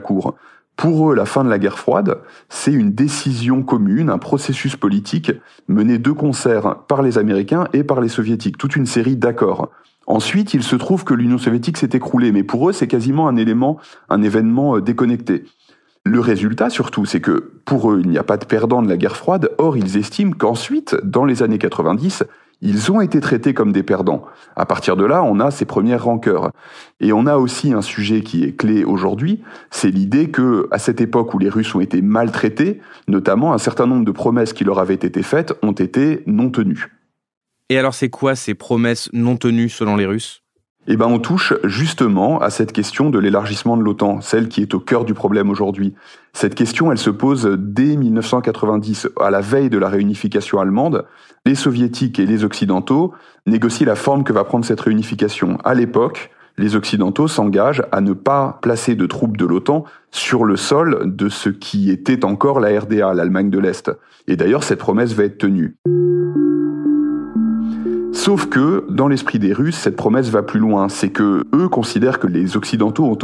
Pour 0.75 1.11
eux, 1.11 1.15
la 1.15 1.25
fin 1.25 1.43
de 1.43 1.49
la 1.49 1.57
guerre 1.57 1.79
froide, 1.79 2.19
c'est 2.47 2.71
une 2.71 2.91
décision 2.91 3.63
commune, 3.63 4.11
un 4.11 4.19
processus 4.19 4.75
politique 4.75 5.31
mené 5.67 5.97
de 5.97 6.11
concert 6.11 6.83
par 6.87 7.01
les 7.01 7.17
Américains 7.17 7.67
et 7.73 7.83
par 7.83 8.01
les 8.01 8.09
Soviétiques, 8.09 8.59
toute 8.59 8.75
une 8.75 8.85
série 8.85 9.15
d'accords. 9.15 9.71
Ensuite, 10.07 10.53
il 10.53 10.63
se 10.63 10.77
trouve 10.77 11.03
que 11.03 11.13
l'Union 11.13 11.37
soviétique 11.37 11.77
s'est 11.77 11.89
écroulée, 11.91 12.31
mais 12.31 12.43
pour 12.43 12.69
eux, 12.69 12.73
c'est 12.73 12.87
quasiment 12.87 13.27
un 13.27 13.35
élément, 13.35 13.77
un 14.09 14.23
événement 14.23 14.77
euh, 14.77 14.81
déconnecté. 14.81 15.43
Le 16.05 16.21
résultat, 16.21 16.69
surtout, 16.69 17.05
c'est 17.05 17.19
que 17.19 17.51
pour 17.65 17.91
eux, 17.91 17.99
il 18.01 18.09
n'y 18.09 18.17
a 18.17 18.23
pas 18.23 18.37
de 18.37 18.45
perdant 18.45 18.81
de 18.81 18.87
la 18.87 18.95
guerre 18.95 19.17
froide. 19.17 19.51
Or, 19.57 19.75
ils 19.75 19.97
estiment 19.97 20.31
qu'ensuite, 20.31 20.95
dans 21.03 21.25
les 21.25 21.43
années 21.43 21.57
90, 21.57 22.23
ils 22.61 22.89
ont 22.91 23.01
été 23.01 23.19
traités 23.19 23.53
comme 23.53 23.73
des 23.73 23.83
perdants. 23.83 24.23
À 24.55 24.65
partir 24.65 24.95
de 24.95 25.03
là, 25.03 25.21
on 25.23 25.41
a 25.41 25.51
ces 25.51 25.65
premières 25.65 26.05
rancœurs. 26.05 26.51
Et 27.01 27.11
on 27.11 27.25
a 27.25 27.35
aussi 27.35 27.73
un 27.73 27.81
sujet 27.81 28.21
qui 28.21 28.45
est 28.45 28.53
clé 28.53 28.85
aujourd'hui, 28.85 29.43
c'est 29.69 29.91
l'idée 29.91 30.29
que, 30.29 30.69
à 30.71 30.79
cette 30.79 31.01
époque 31.01 31.33
où 31.33 31.39
les 31.39 31.49
Russes 31.49 31.75
ont 31.75 31.81
été 31.81 32.01
maltraités, 32.01 32.79
notamment 33.09 33.53
un 33.53 33.59
certain 33.59 33.85
nombre 33.85 34.05
de 34.05 34.11
promesses 34.11 34.53
qui 34.53 34.63
leur 34.63 34.79
avaient 34.79 34.95
été 34.95 35.21
faites 35.21 35.53
ont 35.61 35.73
été 35.73 36.23
non 36.25 36.49
tenues. 36.49 36.96
Et 37.69 37.77
alors 37.77 37.93
c'est 37.93 38.09
quoi 38.09 38.35
ces 38.35 38.53
promesses 38.53 39.09
non 39.11 39.35
tenues 39.35 39.69
selon 39.69 39.97
les 39.97 40.05
Russes? 40.05 40.41
Eh 40.89 40.95
ben, 40.95 41.07
on 41.07 41.19
touche 41.19 41.53
justement 41.65 42.39
à 42.39 42.49
cette 42.49 42.71
question 42.71 43.09
de 43.09 43.19
l'élargissement 43.19 43.75
de 43.75 43.83
l'OTAN, 43.83 44.21
celle 44.21 44.47
qui 44.47 44.61
est 44.61 44.73
au 44.73 44.79
cœur 44.79 45.03
du 45.03 45.13
problème 45.13 45.49
aujourd'hui. 45.49 45.93
Cette 46.31 46.55
question, 46.55 46.93
elle 46.93 46.97
se 46.97 47.09
pose 47.09 47.57
dès 47.59 47.97
1990, 47.97 49.09
à 49.19 49.29
la 49.29 49.41
veille 49.41 49.69
de 49.69 49.77
la 49.77 49.89
réunification 49.89 50.61
allemande. 50.61 51.05
Les 51.45 51.55
soviétiques 51.55 52.19
et 52.19 52.25
les 52.25 52.45
occidentaux 52.45 53.13
négocient 53.45 53.85
la 53.85 53.95
forme 53.95 54.23
que 54.23 54.31
va 54.31 54.45
prendre 54.45 54.63
cette 54.63 54.79
réunification. 54.79 55.57
À 55.65 55.73
l'époque, 55.73 56.31
les 56.57 56.77
occidentaux 56.77 57.27
s'engagent 57.27 57.83
à 57.91 57.99
ne 57.99 58.13
pas 58.13 58.57
placer 58.61 58.95
de 58.95 59.05
troupes 59.07 59.35
de 59.35 59.45
l'OTAN 59.45 59.83
sur 60.11 60.45
le 60.45 60.55
sol 60.55 61.01
de 61.03 61.27
ce 61.27 61.49
qui 61.49 61.91
était 61.91 62.23
encore 62.23 62.61
la 62.61 62.79
RDA, 62.79 63.13
l'Allemagne 63.13 63.49
de 63.49 63.59
l'Est. 63.59 63.91
Et 64.29 64.37
d'ailleurs, 64.37 64.63
cette 64.63 64.79
promesse 64.79 65.11
va 65.11 65.25
être 65.25 65.37
tenue. 65.37 65.75
Sauf 68.17 68.47
que, 68.47 68.83
dans 68.89 69.07
l'esprit 69.07 69.37
des 69.37 69.53
Russes, 69.53 69.77
cette 69.77 69.95
promesse 69.95 70.31
va 70.31 70.41
plus 70.41 70.59
loin. 70.59 70.89
C'est 70.89 71.11
que 71.11 71.45
eux 71.53 71.69
considèrent 71.69 72.17
que 72.17 72.25
les 72.25 72.57
Occidentaux 72.57 73.15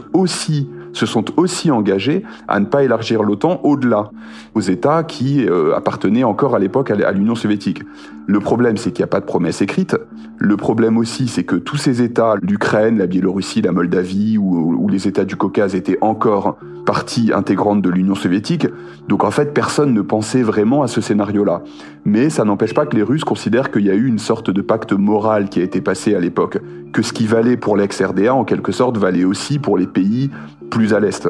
se 0.94 1.06
sont 1.08 1.26
aussi 1.36 1.72
engagés 1.72 2.24
à 2.48 2.60
ne 2.60 2.66
pas 2.66 2.84
élargir 2.84 3.24
l'OTAN 3.24 3.60
au-delà, 3.64 4.12
aux 4.54 4.62
États 4.62 5.04
qui 5.04 5.50
euh, 5.50 5.76
appartenaient 5.76 6.24
encore 6.24 6.54
à 6.54 6.60
l'époque 6.60 6.92
à 6.92 7.12
l'Union 7.12 7.34
soviétique. 7.34 7.82
Le 8.28 8.40
problème, 8.40 8.78
c'est 8.78 8.92
qu'il 8.92 9.02
n'y 9.02 9.06
a 9.06 9.08
pas 9.08 9.20
de 9.20 9.26
promesse 9.26 9.64
écrite. 9.64 9.98
Le 10.38 10.58
problème 10.58 10.98
aussi, 10.98 11.28
c'est 11.28 11.44
que 11.44 11.56
tous 11.56 11.78
ces 11.78 12.04
États, 12.04 12.36
l'Ukraine, 12.44 13.00
la 13.00 13.08
Biélorussie, 13.08 13.64
la 13.64 13.72
Moldavie 13.72 14.38
ou 14.38 14.88
les 14.90 15.08
États 15.08 15.26
du 15.26 15.36
Caucase 15.36 15.74
étaient 15.74 15.98
encore 16.02 16.60
partie 16.86 17.32
intégrante 17.34 17.82
de 17.82 17.90
l'Union 17.90 18.16
soviétique. 18.16 18.68
Donc 19.08 19.24
en 19.24 19.32
fait, 19.32 19.54
personne 19.54 19.94
ne 19.94 20.02
pensait 20.02 20.44
vraiment 20.44 20.84
à 20.84 20.88
ce 20.88 21.02
scénario-là. 21.02 21.63
Mais 22.06 22.30
ça 22.30 22.46
n'empêche 22.46 22.74
pas 22.74 22.86
que 22.86 22.96
les 22.96 23.04
Russes 23.04 23.24
considèrent 23.24 23.72
qu'il 23.72 23.86
y 23.86 23.90
a 23.90 23.96
eu 23.96 24.08
une 24.08 24.20
sorte 24.20 24.50
de 24.50 24.62
pacte 24.62 24.94
moral 24.94 25.50
qui 25.50 25.60
a 25.60 25.63
été 25.63 25.82
passé 25.82 26.16
à 26.16 26.20
l'époque, 26.20 26.60
que 26.92 27.02
ce 27.02 27.13
qui 27.13 27.25
valait 27.25 27.58
pour 27.58 27.78
l'ex-RDA, 27.78 28.34
en 28.34 28.44
quelque 28.44 28.72
sorte, 28.72 28.98
valait 28.98 29.24
aussi 29.24 29.60
pour 29.60 29.78
les 29.78 29.88
pays 29.88 30.30
plus 30.70 30.94
à 30.94 31.00
l'est. 31.00 31.28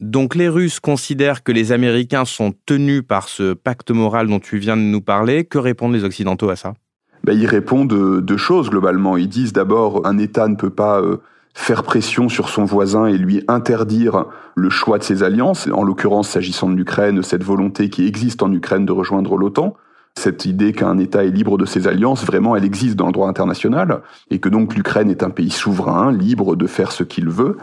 Donc 0.00 0.34
les 0.34 0.48
Russes 0.48 0.78
considèrent 0.78 1.42
que 1.42 1.52
les 1.52 1.72
Américains 1.72 2.26
sont 2.26 2.52
tenus 2.66 3.02
par 3.06 3.28
ce 3.28 3.54
pacte 3.54 3.90
moral 3.92 4.26
dont 4.26 4.40
tu 4.40 4.58
viens 4.58 4.76
de 4.76 4.82
nous 4.82 5.00
parler. 5.00 5.44
Que 5.44 5.58
répondent 5.58 5.94
les 5.94 6.04
Occidentaux 6.04 6.50
à 6.50 6.56
ça? 6.56 6.74
Ben, 7.24 7.32
Ils 7.32 7.46
répondent 7.46 8.20
deux 8.20 8.36
choses 8.36 8.70
globalement. 8.70 9.16
Ils 9.16 9.28
disent 9.28 9.52
d'abord 9.52 10.06
un 10.06 10.18
État 10.18 10.48
ne 10.48 10.56
peut 10.56 10.70
pas 10.70 11.00
euh, 11.00 11.18
faire 11.54 11.82
pression 11.82 12.28
sur 12.28 12.48
son 12.48 12.64
voisin 12.64 13.06
et 13.06 13.18
lui 13.18 13.44
interdire 13.48 14.26
le 14.54 14.70
choix 14.70 14.98
de 14.98 15.04
ses 15.04 15.22
alliances, 15.22 15.68
en 15.72 15.82
l'occurrence 15.82 16.28
s'agissant 16.28 16.68
de 16.68 16.74
l'Ukraine, 16.74 17.22
cette 17.22 17.44
volonté 17.44 17.90
qui 17.90 18.06
existe 18.06 18.42
en 18.42 18.52
Ukraine 18.52 18.86
de 18.86 18.92
rejoindre 18.92 19.36
l'OTAN. 19.36 19.76
Cette 20.14 20.44
idée 20.44 20.72
qu'un 20.72 20.98
État 20.98 21.24
est 21.24 21.30
libre 21.30 21.56
de 21.56 21.64
ses 21.64 21.88
alliances, 21.88 22.24
vraiment, 22.24 22.54
elle 22.54 22.64
existe 22.64 22.96
dans 22.96 23.06
le 23.06 23.12
droit 23.12 23.28
international, 23.28 24.02
et 24.30 24.40
que 24.40 24.50
donc 24.50 24.74
l'Ukraine 24.74 25.10
est 25.10 25.22
un 25.22 25.30
pays 25.30 25.50
souverain, 25.50 26.12
libre 26.12 26.54
de 26.54 26.66
faire 26.66 26.92
ce 26.92 27.02
qu'il 27.02 27.30
veut. 27.30 27.56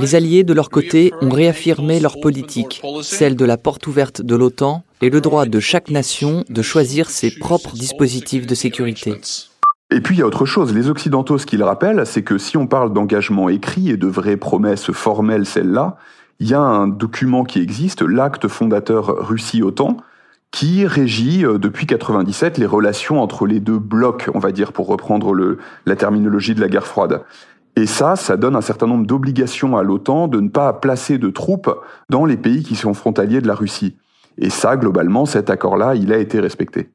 Les 0.00 0.14
alliés, 0.14 0.44
de 0.44 0.52
leur 0.52 0.70
côté, 0.70 1.12
ont 1.20 1.30
réaffirmé 1.30 1.98
leur 1.98 2.20
politique, 2.20 2.80
celle 3.02 3.34
de 3.34 3.44
la 3.44 3.56
porte 3.56 3.86
ouverte 3.86 4.22
de 4.22 4.36
l'OTAN 4.36 4.84
et 5.02 5.10
le 5.10 5.20
droit 5.20 5.46
de 5.46 5.60
chaque 5.60 5.90
nation 5.90 6.44
de 6.48 6.62
choisir 6.62 7.10
ses 7.10 7.30
propres 7.30 7.74
dispositifs 7.74 8.46
de 8.46 8.54
sécurité. 8.54 9.20
Et 9.90 10.00
puis 10.00 10.16
il 10.16 10.18
y 10.18 10.22
a 10.22 10.26
autre 10.26 10.44
chose, 10.44 10.74
les 10.74 10.90
Occidentaux, 10.90 11.38
ce 11.38 11.46
qu'ils 11.46 11.62
rappellent, 11.62 12.04
c'est 12.04 12.22
que 12.22 12.36
si 12.36 12.56
on 12.56 12.66
parle 12.66 12.92
d'engagement 12.92 13.48
écrit 13.48 13.90
et 13.90 13.96
de 13.96 14.06
vraies 14.06 14.36
promesses 14.36 14.92
formelles, 14.92 15.46
celles-là, 15.46 15.96
il 16.40 16.48
y 16.48 16.54
a 16.54 16.60
un 16.60 16.86
document 16.86 17.44
qui 17.44 17.60
existe, 17.60 18.02
l'acte 18.02 18.48
fondateur 18.48 19.26
Russie-OTAN, 19.26 19.96
qui 20.50 20.86
régit 20.86 21.44
euh, 21.44 21.58
depuis 21.58 21.86
97 21.86 22.58
les 22.58 22.66
relations 22.66 23.20
entre 23.20 23.46
les 23.46 23.60
deux 23.60 23.78
blocs, 23.78 24.30
on 24.34 24.38
va 24.38 24.52
dire, 24.52 24.72
pour 24.72 24.86
reprendre 24.86 25.34
le, 25.34 25.58
la 25.84 25.96
terminologie 25.96 26.54
de 26.54 26.60
la 26.60 26.68
guerre 26.68 26.86
froide. 26.86 27.22
Et 27.78 27.86
ça, 27.86 28.16
ça 28.16 28.36
donne 28.36 28.56
un 28.56 28.60
certain 28.60 28.88
nombre 28.88 29.06
d'obligations 29.06 29.76
à 29.76 29.84
l'OTAN 29.84 30.26
de 30.26 30.40
ne 30.40 30.48
pas 30.48 30.72
placer 30.72 31.16
de 31.16 31.30
troupes 31.30 31.70
dans 32.10 32.24
les 32.24 32.36
pays 32.36 32.64
qui 32.64 32.74
sont 32.74 32.92
frontaliers 32.92 33.40
de 33.40 33.46
la 33.46 33.54
Russie. 33.54 33.96
Et 34.36 34.50
ça, 34.50 34.76
globalement, 34.76 35.26
cet 35.26 35.48
accord-là, 35.48 35.94
il 35.94 36.12
a 36.12 36.18
été 36.18 36.40
respecté. 36.40 36.90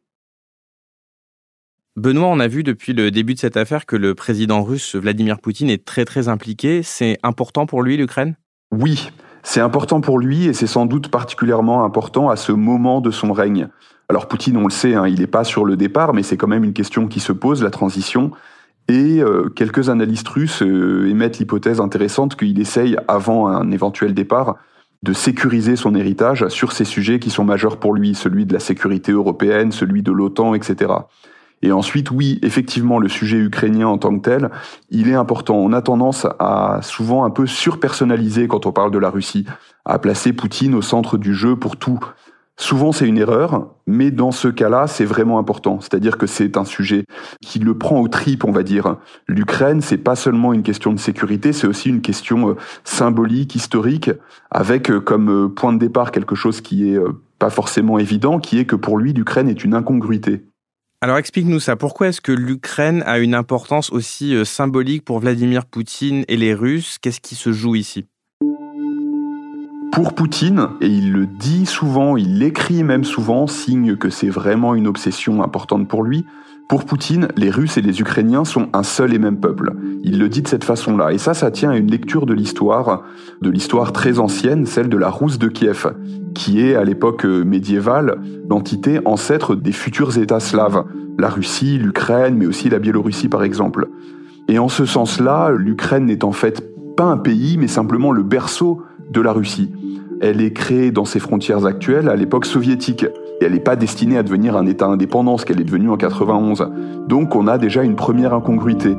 Benoît, 1.96 2.28
on 2.28 2.42
a 2.42 2.50
vu 2.50 2.63
depuis 2.63 2.92
le 2.92 3.12
début 3.12 3.34
de 3.34 3.40
cette 3.40 3.56
affaire 3.56 3.86
que 3.86 3.96
le 3.96 4.13
président 4.13 4.62
russe 4.62 4.98
Vladimir 4.98 5.40
Poutine 5.40 5.70
est 5.70 5.86
très 5.86 6.04
très 6.04 6.28
impliqué. 6.28 6.84
C'est 6.84 7.18
important 7.24 7.66
pour 7.66 7.82
lui, 7.82 7.96
l'Ukraine? 7.96 8.36
Oui, 8.74 9.10
c'est 9.42 9.62
important 9.62 10.02
pour 10.02 10.20
lui 10.20 10.48
et 10.48 10.54
c'est 10.54 10.68
sans 10.68 10.86
doute 10.86 11.08
particulièrement 11.08 11.86
important 11.86 12.30
à 12.30 12.36
ce 12.36 12.52
moment 12.52 13.00
de 13.00 13.10
son 13.10 13.32
règne. 13.32 13.70
Alors 14.10 14.28
Poutine, 14.28 14.58
on 14.58 14.66
le 14.66 14.70
sait, 14.70 14.96
hein, 14.96 15.08
il 15.08 15.22
n'est 15.22 15.28
pas 15.28 15.46
sur 15.46 15.63
le 15.63 15.78
départ, 15.78 16.13
mais 16.13 16.24
c'est 16.24 16.36
quand 16.36 16.50
même 16.50 16.66
une 16.66 16.74
question 16.74 17.08
qui 17.08 17.22
se 17.22 17.32
pose, 17.32 17.63
la 17.63 17.72
transition. 17.72 18.32
Et 18.88 19.22
euh, 19.22 19.50
quelques 19.50 19.90
analystes 19.90 20.28
russes 20.28 20.62
euh, 20.62 21.10
émettent 21.10 21.40
l'hypothèse 21.40 21.80
intéressante 21.80 22.36
qu'il 22.36 22.60
essaye, 22.60 22.98
avant 23.08 23.48
un 23.48 23.72
éventuel 23.72 24.13
départ, 24.13 24.58
de 25.04 25.13
sécuriser 25.13 25.75
son 25.75 25.96
héritage 25.96 26.48
sur 26.48 26.72
ces 26.72 26.86
sujets 26.86 27.20
qui 27.20 27.30
sont 27.30 27.44
majeurs 27.44 27.78
pour 27.78 27.94
lui, 27.94 28.16
celui 28.16 28.46
de 28.46 28.54
la 28.54 28.60
sécurité 28.60 29.12
européenne, 29.12 29.72
celui 29.72 30.02
de 30.02 30.12
l'OTAN, 30.12 30.54
etc. 30.54 30.94
Et 31.62 31.72
ensuite, 31.72 32.12
oui, 32.12 32.40
effectivement, 32.42 33.00
le 33.00 33.08
sujet 33.08 33.38
ukrainien 33.38 33.88
en 33.88 33.98
tant 33.98 34.18
que 34.18 34.22
tel, 34.22 34.50
il 34.90 35.08
est 35.08 35.13
important. 35.13 35.56
On 35.56 35.72
a 35.72 35.82
tendance 35.82 36.28
à 36.40 36.80
souvent 36.82 37.24
un 37.24 37.30
peu 37.30 37.48
surpersonnaliser 37.48 38.50
quand 38.50 38.66
on 38.66 38.74
parle 38.74 38.92
de 38.92 38.98
la 38.98 39.10
Russie, 39.10 39.46
à 39.86 39.98
placer 39.98 40.34
Poutine 40.34 40.75
au 40.75 40.82
centre 40.82 41.18
du 41.18 41.34
jeu 41.34 41.56
pour 41.56 41.78
tout. 41.78 42.00
Souvent, 42.55 42.91
c'est 42.91 43.07
une 43.07 43.17
erreur, 43.17 43.74
mais 43.88 44.12
dans 44.12 44.31
ce 44.31 44.48
cas-là, 44.48 44.86
c'est 44.86 45.05
vraiment 45.05 45.39
important. 45.39 45.81
C'est-à-dire 45.81 46.19
que 46.19 46.27
c'est 46.27 46.55
un 46.55 46.65
sujet 46.65 47.03
qui 47.41 47.57
le 47.57 47.75
prend 47.77 48.00
au 48.00 48.07
tripes, 48.07 48.45
on 48.45 48.51
va 48.51 48.62
dire. 48.62 48.98
L'Ukraine, 49.27 49.81
c'est 49.81 49.98
pas 49.98 50.15
seulement 50.15 50.53
une 50.53 50.62
question 50.62 50.93
de 50.93 51.00
sécurité, 51.00 51.51
c'est 51.51 51.65
aussi 51.65 51.89
une 51.89 52.01
question 52.01 52.50
euh, 52.50 52.55
symbolique, 52.83 53.55
historique, 53.55 54.12
avec 54.51 54.91
euh, 54.91 55.00
comme 55.00 55.29
euh, 55.29 55.50
point 55.50 55.74
de 55.74 55.79
départ 55.79 56.12
quelque 56.12 56.36
chose 56.36 56.62
qui 56.62 56.93
est 56.93 57.00
pas 57.39 57.50
forcément 57.50 57.98
évident, 57.98 58.39
qui 58.39 58.60
est 58.60 58.65
que 58.65 58.75
pour 58.75 59.00
lui, 59.00 59.13
l'Ukraine 59.13 59.50
est 59.50 59.63
une 59.63 59.74
incongruité. 59.74 60.45
Alors 61.01 61.17
explique-nous 61.17 61.60
ça. 61.60 61.75
Pourquoi 61.75 62.10
est-ce 62.10 62.22
que 62.22 62.31
l'Ukraine 62.31 63.03
a 63.07 63.17
une 63.17 63.33
importance 63.36 63.91
aussi 63.91 64.45
symbolique 64.45 65.03
pour 65.03 65.19
Vladimir 65.19 65.65
Poutine 65.65 66.24
et 66.27 66.38
les 66.38 66.53
Russes? 66.53 66.98
Qu'est-ce 67.01 67.19
qui 67.19 67.36
se 67.36 67.51
joue 67.51 67.75
ici? 67.75 68.05
Pour 69.93 70.13
Poutine, 70.13 70.69
et 70.81 70.88
il 70.88 71.12
le 71.12 71.27
dit 71.27 71.67
souvent, 71.67 72.17
il 72.17 72.39
l'écrit 72.39 72.83
même 72.83 73.03
souvent, 73.03 73.45
signe 73.45 73.95
que 73.95 74.09
c'est 74.09 74.27
vraiment 74.27 74.73
une 74.73 74.88
obsession 74.88 75.43
importante 75.43 75.88
pour 75.88 76.01
lui, 76.01 76.25
pour 76.67 76.85
Poutine, 76.85 77.27
les 77.38 77.51
Russes 77.51 77.77
et 77.77 77.81
les 77.81 78.01
Ukrainiens 78.01 78.43
sont 78.43 78.69
un 78.73 78.81
seul 78.81 79.13
et 79.13 79.19
même 79.19 79.39
peuple. 79.39 79.73
Il 80.03 80.17
le 80.17 80.29
dit 80.29 80.41
de 80.41 80.47
cette 80.47 80.63
façon-là. 80.63 81.13
Et 81.13 81.19
ça, 81.19 81.35
ça 81.35 81.51
tient 81.51 81.69
à 81.69 81.77
une 81.77 81.91
lecture 81.91 82.25
de 82.25 82.33
l'histoire, 82.33 83.03
de 83.41 83.50
l'histoire 83.51 83.93
très 83.93 84.17
ancienne, 84.17 84.65
celle 84.65 84.89
de 84.89 84.97
la 84.97 85.09
Rousse 85.09 85.38
de 85.38 85.47
Kiev, 85.47 85.93
qui 86.33 86.62
est, 86.62 86.73
à 86.73 86.83
l'époque 86.83 87.25
médiévale, 87.25 88.19
l'entité 88.50 89.00
ancêtre 89.05 89.53
des 89.55 89.73
futurs 89.73 90.17
États 90.17 90.39
slaves. 90.39 90.85
La 91.19 91.29
Russie, 91.29 91.77
l'Ukraine, 91.77 92.35
mais 92.35 92.47
aussi 92.47 92.69
la 92.69 92.79
Biélorussie, 92.79 93.29
par 93.29 93.43
exemple. 93.43 93.89
Et 94.47 94.57
en 94.57 94.69
ce 94.69 94.85
sens-là, 94.85 95.51
l'Ukraine 95.51 96.05
n'est 96.05 96.23
en 96.23 96.31
fait 96.31 96.63
pas 96.95 97.05
un 97.05 97.17
pays, 97.17 97.57
mais 97.57 97.67
simplement 97.67 98.12
le 98.12 98.23
berceau 98.23 98.81
de 99.13 99.22
la 99.22 99.32
Russie. 99.32 99.72
Elle 100.20 100.41
est 100.41 100.51
créée 100.51 100.91
dans 100.91 101.05
ses 101.05 101.20
frontières 101.20 101.65
actuelles 101.65 102.10
à 102.10 102.15
l'époque 102.15 102.46
soviétique. 102.46 103.05
elle 103.39 103.53
n'est 103.53 103.60
pas 103.60 103.75
destinée 103.75 104.17
à 104.17 104.24
devenir 104.24 104.58
un 104.58 104.65
État 104.65 104.88
indépendant, 104.88 105.38
ce 105.38 105.46
qu'elle 105.46 105.62
est 105.62 105.65
devenue 105.65 105.89
en 105.89 105.98
91. 105.98 106.70
Donc 107.08 107.36
on 107.36 107.48
a 107.48 107.58
déjà 107.58 107.84
une 107.84 107.96
première 107.96 108.34
incongruité. 108.34 108.96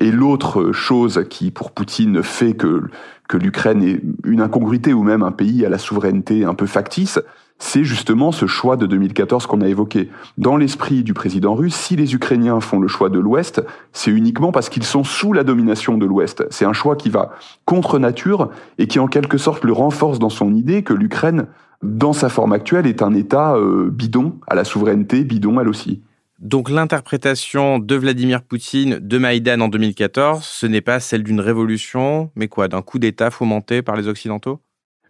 Et 0.00 0.10
l'autre 0.10 0.72
chose 0.72 1.24
qui, 1.30 1.50
pour 1.50 1.70
Poutine, 1.70 2.22
fait 2.22 2.54
que 2.54 2.88
l'Ukraine 3.32 3.82
est 3.82 4.02
une 4.24 4.40
incongruité 4.40 4.92
ou 4.92 5.02
même 5.02 5.22
un 5.22 5.32
pays 5.32 5.64
à 5.64 5.68
la 5.68 5.78
souveraineté 5.78 6.44
un 6.44 6.54
peu 6.54 6.66
factice, 6.66 7.20
c'est 7.58 7.84
justement 7.84 8.32
ce 8.32 8.46
choix 8.46 8.76
de 8.76 8.86
2014 8.86 9.46
qu'on 9.46 9.60
a 9.60 9.68
évoqué. 9.68 10.10
Dans 10.38 10.56
l'esprit 10.56 11.02
du 11.02 11.14
président 11.14 11.54
russe, 11.54 11.74
si 11.74 11.96
les 11.96 12.14
Ukrainiens 12.14 12.60
font 12.60 12.80
le 12.80 12.88
choix 12.88 13.08
de 13.08 13.18
l'Ouest, 13.18 13.64
c'est 13.92 14.10
uniquement 14.10 14.52
parce 14.52 14.68
qu'ils 14.68 14.84
sont 14.84 15.04
sous 15.04 15.32
la 15.32 15.44
domination 15.44 15.96
de 15.96 16.06
l'Ouest. 16.06 16.44
C'est 16.50 16.64
un 16.64 16.72
choix 16.72 16.96
qui 16.96 17.10
va 17.10 17.32
contre 17.64 17.98
nature 17.98 18.50
et 18.78 18.86
qui 18.86 18.98
en 18.98 19.06
quelque 19.06 19.38
sorte 19.38 19.64
le 19.64 19.72
renforce 19.72 20.18
dans 20.18 20.30
son 20.30 20.54
idée 20.54 20.82
que 20.82 20.94
l'Ukraine, 20.94 21.46
dans 21.82 22.12
sa 22.12 22.28
forme 22.28 22.52
actuelle, 22.52 22.86
est 22.86 23.02
un 23.02 23.14
État 23.14 23.54
euh, 23.56 23.88
bidon, 23.90 24.34
à 24.46 24.54
la 24.54 24.64
souveraineté 24.64 25.24
bidon 25.24 25.60
elle 25.60 25.68
aussi. 25.68 26.02
Donc 26.40 26.68
l'interprétation 26.68 27.78
de 27.78 27.94
Vladimir 27.94 28.42
Poutine 28.42 28.98
de 28.98 29.18
Maïdan 29.18 29.60
en 29.60 29.68
2014, 29.68 30.44
ce 30.44 30.66
n'est 30.66 30.80
pas 30.80 31.00
celle 31.00 31.22
d'une 31.22 31.40
révolution, 31.40 32.30
mais 32.34 32.48
quoi, 32.48 32.68
d'un 32.68 32.82
coup 32.82 32.98
d'État 32.98 33.30
fomenté 33.30 33.80
par 33.80 33.96
les 33.96 34.08
Occidentaux? 34.08 34.60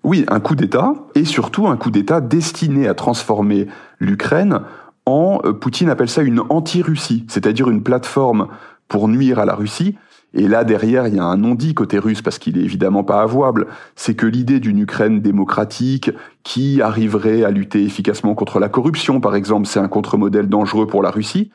Oui, 0.04 0.26
un 0.28 0.38
coup 0.38 0.54
d'État, 0.54 0.94
et 1.14 1.24
surtout 1.24 1.66
un 1.66 1.78
coup 1.78 1.90
d'État 1.90 2.20
destiné 2.20 2.86
à 2.88 2.94
transformer 2.94 3.66
l'Ukraine 3.98 4.60
en, 5.06 5.40
euh, 5.44 5.52
Poutine 5.54 5.88
appelle 5.88 6.10
ça 6.10 6.22
une 6.22 6.40
anti-Russie, 6.50 7.24
c'est-à-dire 7.28 7.70
une 7.70 7.82
plateforme 7.82 8.48
pour 8.86 9.08
nuire 9.08 9.38
à 9.38 9.46
la 9.46 9.54
Russie, 9.54 9.96
et 10.34 10.48
là, 10.48 10.64
derrière, 10.64 11.06
il 11.06 11.14
y 11.14 11.18
a 11.20 11.24
un 11.24 11.36
non-dit 11.36 11.74
côté 11.74 11.98
russe, 11.98 12.20
parce 12.20 12.38
qu'il 12.38 12.58
est 12.58 12.62
évidemment 12.62 13.04
pas 13.04 13.22
avouable. 13.22 13.68
C'est 13.94 14.16
que 14.16 14.26
l'idée 14.26 14.58
d'une 14.58 14.80
Ukraine 14.80 15.20
démocratique 15.20 16.10
qui 16.42 16.82
arriverait 16.82 17.44
à 17.44 17.50
lutter 17.52 17.84
efficacement 17.84 18.34
contre 18.34 18.58
la 18.58 18.68
corruption, 18.68 19.20
par 19.20 19.36
exemple, 19.36 19.68
c'est 19.68 19.78
un 19.78 19.86
contre-modèle 19.86 20.48
dangereux 20.48 20.88
pour 20.88 21.02
la 21.02 21.10
Russie. 21.10 21.52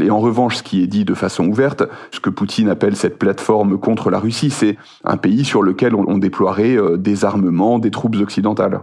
Et 0.00 0.10
en 0.10 0.20
revanche, 0.20 0.56
ce 0.56 0.62
qui 0.62 0.82
est 0.82 0.86
dit 0.86 1.04
de 1.04 1.14
façon 1.14 1.46
ouverte, 1.46 1.84
ce 2.12 2.20
que 2.20 2.30
Poutine 2.30 2.68
appelle 2.68 2.96
cette 2.96 3.18
plateforme 3.18 3.78
contre 3.78 4.10
la 4.10 4.18
Russie, 4.18 4.50
c'est 4.50 4.76
un 5.04 5.16
pays 5.16 5.44
sur 5.44 5.62
lequel 5.62 5.94
on 5.94 6.18
déploierait 6.18 6.76
euh, 6.76 6.96
des 6.96 7.24
armements, 7.24 7.78
des 7.78 7.90
troupes 7.90 8.16
occidentales. 8.16 8.80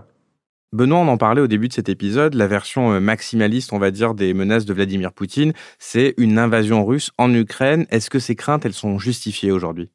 Benoît, 0.71 0.99
on 0.99 1.07
en 1.07 1.17
parlait 1.17 1.41
au 1.41 1.47
début 1.47 1.67
de 1.67 1.73
cet 1.73 1.89
épisode, 1.89 2.35
la 2.35 2.45
version 2.45 2.93
euh, 2.93 2.99
maximaliste, 2.99 3.73
on 3.73 3.79
va 3.79 3.89
dire, 3.89 4.13
des 4.13 4.35
menaces 4.35 4.65
de 4.65 4.73
Vladimir 4.73 5.11
Poutine, 5.11 5.53
c'est 5.79 6.13
une 6.17 6.37
invasion 6.37 6.85
russe 6.85 7.09
en 7.17 7.33
Ukraine. 7.33 7.87
Est-ce 7.89 8.11
que 8.11 8.19
ces 8.19 8.35
craintes, 8.35 8.65
elles 8.65 8.73
sont 8.73 8.99
justifiées 8.99 9.51
aujourd'hui? 9.51 9.89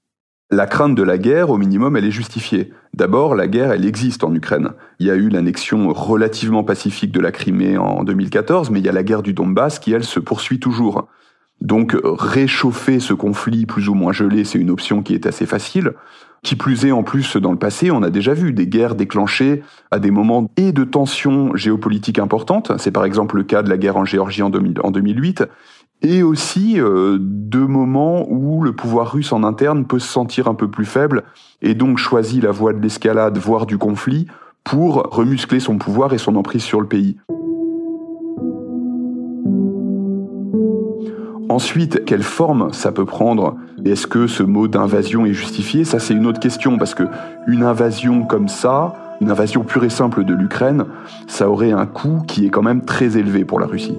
La 0.51 0.67
crainte 0.67 0.95
de 0.95 1.03
la 1.03 1.19
guerre, 1.19 1.51
au 1.51 1.57
minimum, 1.57 1.97
elle 1.97 2.05
est 2.05 2.11
justifiée. 2.11 2.73
D'abord, 2.93 3.35
la 3.35 3.49
guerre, 3.49 3.73
elle 3.73 3.87
existe 3.87 4.25
en 4.25 4.35
Ukraine. 4.35 4.71
Il 4.99 5.07
y 5.07 5.11
a 5.11 5.15
eu 5.15 5.29
l'annexion 5.29 5.93
relativement 5.93 6.65
pacifique 6.65 7.13
de 7.13 7.21
la 7.21 7.33
Crimée 7.33 7.77
en 7.77 8.05
2014, 8.05 8.71
mais 8.71 8.81
il 8.81 8.87
y 8.87 8.89
a 8.89 8.93
la 8.93 9.03
guerre 9.03 9.23
du 9.23 9.33
Donbass 9.33 9.79
qui, 9.79 9.93
elle, 9.93 10.05
se 10.05 10.21
poursuit 10.21 10.61
toujours. 10.61 11.09
Donc, 11.61 11.97
réchauffer 12.05 13.01
ce 13.01 13.15
conflit 13.15 13.65
plus 13.67 13.89
ou 13.89 13.95
moins 13.95 14.13
gelé, 14.13 14.45
c'est 14.45 14.59
une 14.59 14.71
option 14.71 15.03
qui 15.03 15.15
est 15.15 15.27
assez 15.27 15.47
facile. 15.47 15.95
Qui 16.43 16.57
plus 16.57 16.85
est, 16.85 16.93
en 16.93 17.03
plus, 17.03 17.39
dans 17.39 17.53
le 17.53 17.59
passé, 17.59 17.91
on 17.91 18.03
a 18.03 18.11
déjà 18.11 18.35
vu 18.35 18.53
des 18.53 18.67
guerres 18.67 18.97
déclenchées 18.97 19.63
à 19.91 19.99
des 19.99 20.11
moments 20.11 20.51
et 20.59 20.73
de 20.73 20.85
tensions 20.85 21.57
géopolitiques 21.57 22.19
importantes. 22.19 22.71
C'est 22.77 22.91
par 22.91 23.07
exemple 23.07 23.37
le 23.37 23.45
cas 23.45 23.63
de 23.63 23.71
la 23.71 23.79
guerre 23.79 23.97
en 23.97 24.05
Géorgie 24.05 24.43
en, 24.43 24.51
2008 24.51 25.45
et 26.04 26.23
aussi 26.23 26.78
euh, 26.78 27.16
de 27.18 27.58
moments 27.58 28.26
où 28.28 28.62
le 28.62 28.73
pouvoir 28.73 29.12
russe 29.12 29.32
en 29.32 29.42
interne 29.42 29.87
peut 29.87 29.99
se 29.99 30.06
sentir 30.06 30.49
un 30.49 30.54
peu 30.54 30.68
plus 30.68 30.84
faible 30.84 31.25
et 31.62 31.75
donc 31.75 31.96
choisit 31.96 32.42
la 32.42 32.50
voie 32.50 32.75
de 32.75 32.80
l'escalade, 32.80 33.38
voire 33.38 33.64
du 33.64 33.78
conflit, 33.78 34.26
pour 34.64 35.08
remuscler 35.11 35.61
son 35.61 35.78
pouvoir 35.78 36.12
et 36.12 36.18
son 36.18 36.37
emprise 36.37 36.62
sur 36.62 36.80
le 36.80 36.87
pays. 36.87 37.16
Ensuite, 41.49 42.04
quelle 42.04 42.23
forme 42.23 42.73
ça 42.73 42.93
peut 42.93 43.04
prendre 43.04 43.56
Est-ce 43.84 44.06
que 44.06 44.26
ce 44.26 44.43
mot 44.43 44.69
d'invasion 44.69 45.25
est 45.25 45.32
justifié? 45.32 45.84
Ça, 45.84 46.00
c'est 46.00 46.14
une 46.14 46.26
autre 46.26 46.40
question, 46.40 46.78
parce 46.78 46.95
que 46.95 47.04
une 47.47 47.62
invasion 47.62 48.25
comme 48.25 48.49
ça, 48.49 48.95
une 49.21 49.30
invasion 49.30 49.62
pure 49.62 49.84
et 49.84 49.90
simple 49.90 50.25
de 50.25 50.34
l'Ukraine, 50.34 50.84
ça 51.28 51.49
aurait 51.49 51.73
un 51.73 51.86
coût 51.86 52.23
qui 52.26 52.45
est 52.45 52.50
quand 52.50 52.62
même 52.62 52.84
très 52.84 53.17
élevé 53.17 53.45
pour 53.45 53.60
la 53.60 53.67
Russie. 53.67 53.97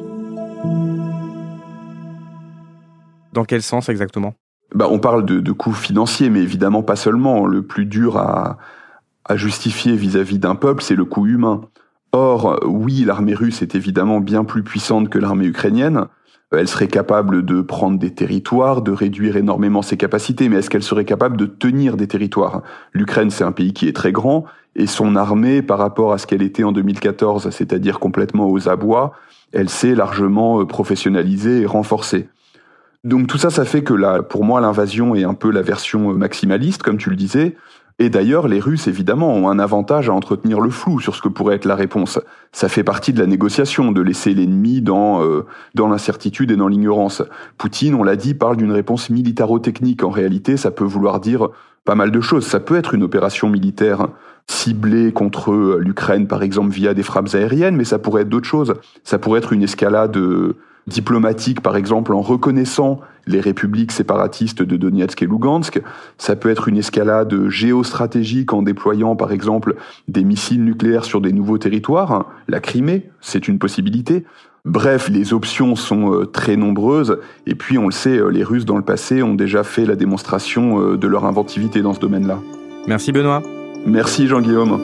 Dans 3.36 3.46
quel 3.46 3.62
sens 3.62 3.90
exactement? 3.90 4.34
Bah, 4.74 4.88
On 4.90 4.98
parle 4.98 5.26
de, 5.26 5.52
coûts 5.52 5.74
financiers, 5.74 6.32
mais 6.32 6.42
évidemment 6.42 6.82
pas 6.82 6.96
seulement. 6.96 7.46
Le 7.46 7.62
plus 7.62 7.86
dur 7.86 8.18
à, 8.18 8.58
à 9.26 9.36
justifier 9.36 9.96
vis-à-vis 9.96 10.40
d'un 10.40 10.56
peuple, 10.56 10.82
c'est 10.82 10.96
le 10.96 11.06
coût 11.06 11.28
humain. 11.28 11.62
Or, 12.14 12.60
oui, 12.66 13.04
l'armée 13.06 13.36
russe 13.36 13.62
est 13.62 13.76
évidemment 13.76 14.22
bien 14.22 14.44
plus 14.44 14.64
puissante 14.64 15.10
que 15.10 15.20
l'armée 15.20 15.46
ukrainienne, 15.46 16.08
elle 16.52 16.68
serait 16.68 16.88
capable 16.88 17.44
de 17.44 17.62
prendre 17.62 18.00
des 18.00 18.14
territoires, 18.14 18.82
de 18.82 18.92
réduire 18.92 19.36
énormément 19.38 19.82
ses 19.82 19.98
capacités, 19.98 20.50
mais 20.50 20.58
est-ce 20.58 20.70
qu'elle 20.70 20.84
serait 20.84 21.06
capable 21.06 21.38
de 21.38 21.46
tenir 21.46 21.98
des 21.98 22.08
territoires? 22.08 22.62
L'Ukraine, 22.94 23.30
c'est 23.30 23.44
un 23.44 23.52
pays 23.52 23.74
qui 23.74 23.88
est 23.88 23.96
très 23.96 24.12
grand, 24.12 24.46
et 24.76 24.88
son 24.88 25.16
armée, 25.16 25.62
par 25.62 25.80
rapport 25.80 26.14
à 26.14 26.18
ce 26.18 26.28
qu'elle 26.28 26.42
était 26.42 26.64
en 26.64 26.72
2014, 26.72 27.50
c'est-à-dire 27.50 28.00
complètement 28.00 28.50
aux 28.50 28.70
abois, 28.70 29.14
elle 29.54 29.70
s'est 29.70 29.96
largement 29.96 30.62
euh, 30.62 30.66
professionnalisée 30.66 31.62
et 31.62 31.66
renforcée. 31.66 32.28
Donc 33.06 33.28
tout 33.28 33.38
ça, 33.38 33.52
ça 33.52 33.66
fait 33.66 33.84
que 33.84 33.94
là, 33.94 34.24
pour 34.24 34.44
moi, 34.44 34.60
l'invasion 34.60 35.14
est 35.14 35.24
un 35.24 35.36
peu 35.36 35.52
la 35.52 35.62
version 35.62 36.10
euh, 36.10 36.16
maximaliste, 36.16 36.82
comme 36.82 36.98
tu 36.98 37.12
le 37.12 37.16
disais. 37.16 37.56
Et 38.00 38.10
d'ailleurs, 38.10 38.48
les 38.48 38.60
Russes, 38.60 38.88
évidemment, 38.88 39.32
ont 39.32 39.48
un 39.48 39.60
avantage 39.60 40.10
à 40.10 40.14
entretenir 40.14 40.60
le 40.60 40.72
flou 40.72 41.00
sur 41.00 41.16
ce 41.16 41.22
que 41.22 41.30
pourrait 41.30 41.56
être 41.56 41.66
la 41.66 41.76
réponse. 41.76 42.20
Ça 42.52 42.68
fait 42.68 42.84
partie 42.84 43.14
de 43.14 43.20
la 43.20 43.28
négociation, 43.28 43.92
de 43.92 44.02
laisser 44.02 44.34
l'ennemi 44.34 44.82
dans, 44.82 45.24
euh, 45.24 45.46
l'incertitude 45.76 46.50
et 46.50 46.56
dans 46.56 46.68
l'ignorance. 46.68 47.22
Poutine, 47.60 47.94
on 47.94 48.04
l'a 48.04 48.16
dit, 48.16 48.34
parle 48.34 48.58
d'une 48.58 48.72
réponse 48.72 49.12
militaro-technique. 49.12 50.04
En 50.04 50.10
réalité, 50.10 50.58
ça 50.58 50.72
peut 50.72 50.84
vouloir 50.84 51.20
dire 51.20 51.50
pas 51.86 51.96
mal 51.96 52.10
de 52.10 52.22
choses. 52.22 52.48
Ça 52.48 52.60
peut 52.60 52.76
être 52.76 52.96
une 52.96 53.04
opération 53.04 53.50
militaire 53.50 54.08
ciblée 54.48 55.14
contre 55.14 55.54
euh, 55.54 55.78
l'Ukraine, 55.80 56.28
par 56.28 56.42
exemple, 56.42 56.72
via 56.72 56.96
des 56.96 57.04
frappes 57.04 57.36
aériennes, 57.36 57.76
mais 57.76 57.86
ça 57.86 58.00
pourrait 58.00 58.24
être 58.24 58.30
d'autres 58.30 58.48
choses. 58.48 58.74
Ça 59.04 59.20
pourrait 59.20 59.38
être 59.38 59.54
une 59.54 59.62
escalade 59.62 60.18
diplomatique, 60.88 61.62
par 61.62 61.76
exemple, 61.76 62.14
en 62.14 62.22
reconnaissant 62.22 63.00
les 63.28 63.40
républiques 63.40 63.92
séparatistes 63.92 64.62
de 64.62 64.78
Donetsk 64.78 65.22
et 65.24 65.26
Lugansk. 65.26 65.82
Ça 66.18 66.36
peut 66.36 66.50
être 66.50 66.68
une 66.68 66.78
escalade 66.78 67.50
géostratégique 67.50 68.54
en 68.54 68.62
déployant, 68.62 69.16
par 69.16 69.32
exemple, 69.32 69.76
des 70.08 70.24
missiles 70.24 70.64
nucléaires 70.64 71.06
sur 71.06 71.22
des 71.22 71.34
nouveaux 71.34 71.58
territoires. 71.58 72.30
La 72.48 72.60
Crimée, 72.60 73.10
c'est 73.22 73.48
une 73.48 73.58
possibilité. 73.58 74.26
Bref, 74.64 75.10
les 75.10 75.34
options 75.34 75.76
sont 75.76 76.12
euh, 76.12 76.26
très 76.26 76.56
nombreuses. 76.56 77.20
Et 77.46 77.54
puis, 77.54 77.78
on 77.78 77.86
le 77.86 77.92
sait, 77.92 78.18
euh, 78.18 78.30
les 78.30 78.44
Russes, 78.44 78.66
dans 78.66 78.78
le 78.78 78.84
passé, 78.84 79.22
ont 79.22 79.36
déjà 79.36 79.64
fait 79.64 79.86
la 79.86 79.96
démonstration 79.96 80.82
euh, 80.82 80.98
de 80.98 81.08
leur 81.08 81.26
inventivité 81.26 81.82
dans 81.84 81.94
ce 81.94 82.00
domaine-là. 82.00 82.40
Merci 82.88 83.12
Benoît. 83.12 83.44
Merci 83.86 84.28
Jean-Guillaume. 84.28 84.82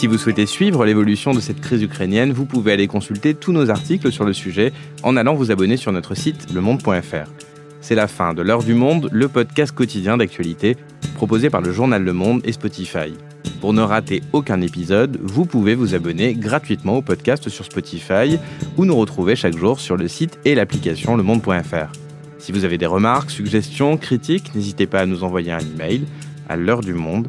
Si 0.00 0.06
vous 0.06 0.16
souhaitez 0.16 0.46
suivre 0.46 0.86
l'évolution 0.86 1.34
de 1.34 1.40
cette 1.40 1.60
crise 1.60 1.82
ukrainienne, 1.82 2.32
vous 2.32 2.46
pouvez 2.46 2.72
aller 2.72 2.86
consulter 2.86 3.34
tous 3.34 3.52
nos 3.52 3.68
articles 3.68 4.10
sur 4.10 4.24
le 4.24 4.32
sujet 4.32 4.72
en 5.02 5.14
allant 5.14 5.34
vous 5.34 5.50
abonner 5.50 5.76
sur 5.76 5.92
notre 5.92 6.14
site 6.14 6.54
lemonde.fr. 6.54 7.28
C'est 7.82 7.96
la 7.96 8.08
fin 8.08 8.32
de 8.32 8.40
L'heure 8.40 8.62
du 8.62 8.72
monde, 8.72 9.10
le 9.12 9.28
podcast 9.28 9.72
quotidien 9.72 10.16
d'actualité 10.16 10.78
proposé 11.16 11.50
par 11.50 11.60
le 11.60 11.70
journal 11.70 12.02
Le 12.02 12.14
Monde 12.14 12.40
et 12.44 12.52
Spotify. 12.52 13.12
Pour 13.60 13.74
ne 13.74 13.82
rater 13.82 14.22
aucun 14.32 14.62
épisode, 14.62 15.18
vous 15.22 15.44
pouvez 15.44 15.74
vous 15.74 15.94
abonner 15.94 16.32
gratuitement 16.32 16.96
au 16.96 17.02
podcast 17.02 17.50
sur 17.50 17.66
Spotify 17.66 18.38
ou 18.78 18.86
nous 18.86 18.96
retrouver 18.96 19.36
chaque 19.36 19.58
jour 19.58 19.80
sur 19.80 19.98
le 19.98 20.08
site 20.08 20.38
et 20.46 20.54
l'application 20.54 21.14
lemonde.fr. 21.14 21.92
Si 22.38 22.52
vous 22.52 22.64
avez 22.64 22.78
des 22.78 22.86
remarques, 22.86 23.30
suggestions, 23.30 23.98
critiques, 23.98 24.54
n'hésitez 24.54 24.86
pas 24.86 25.00
à 25.00 25.06
nous 25.06 25.24
envoyer 25.24 25.52
un 25.52 25.60
email 25.60 26.06
à 26.48 26.56
l'heure 26.56 26.80
du 26.80 26.94
monde 26.94 27.28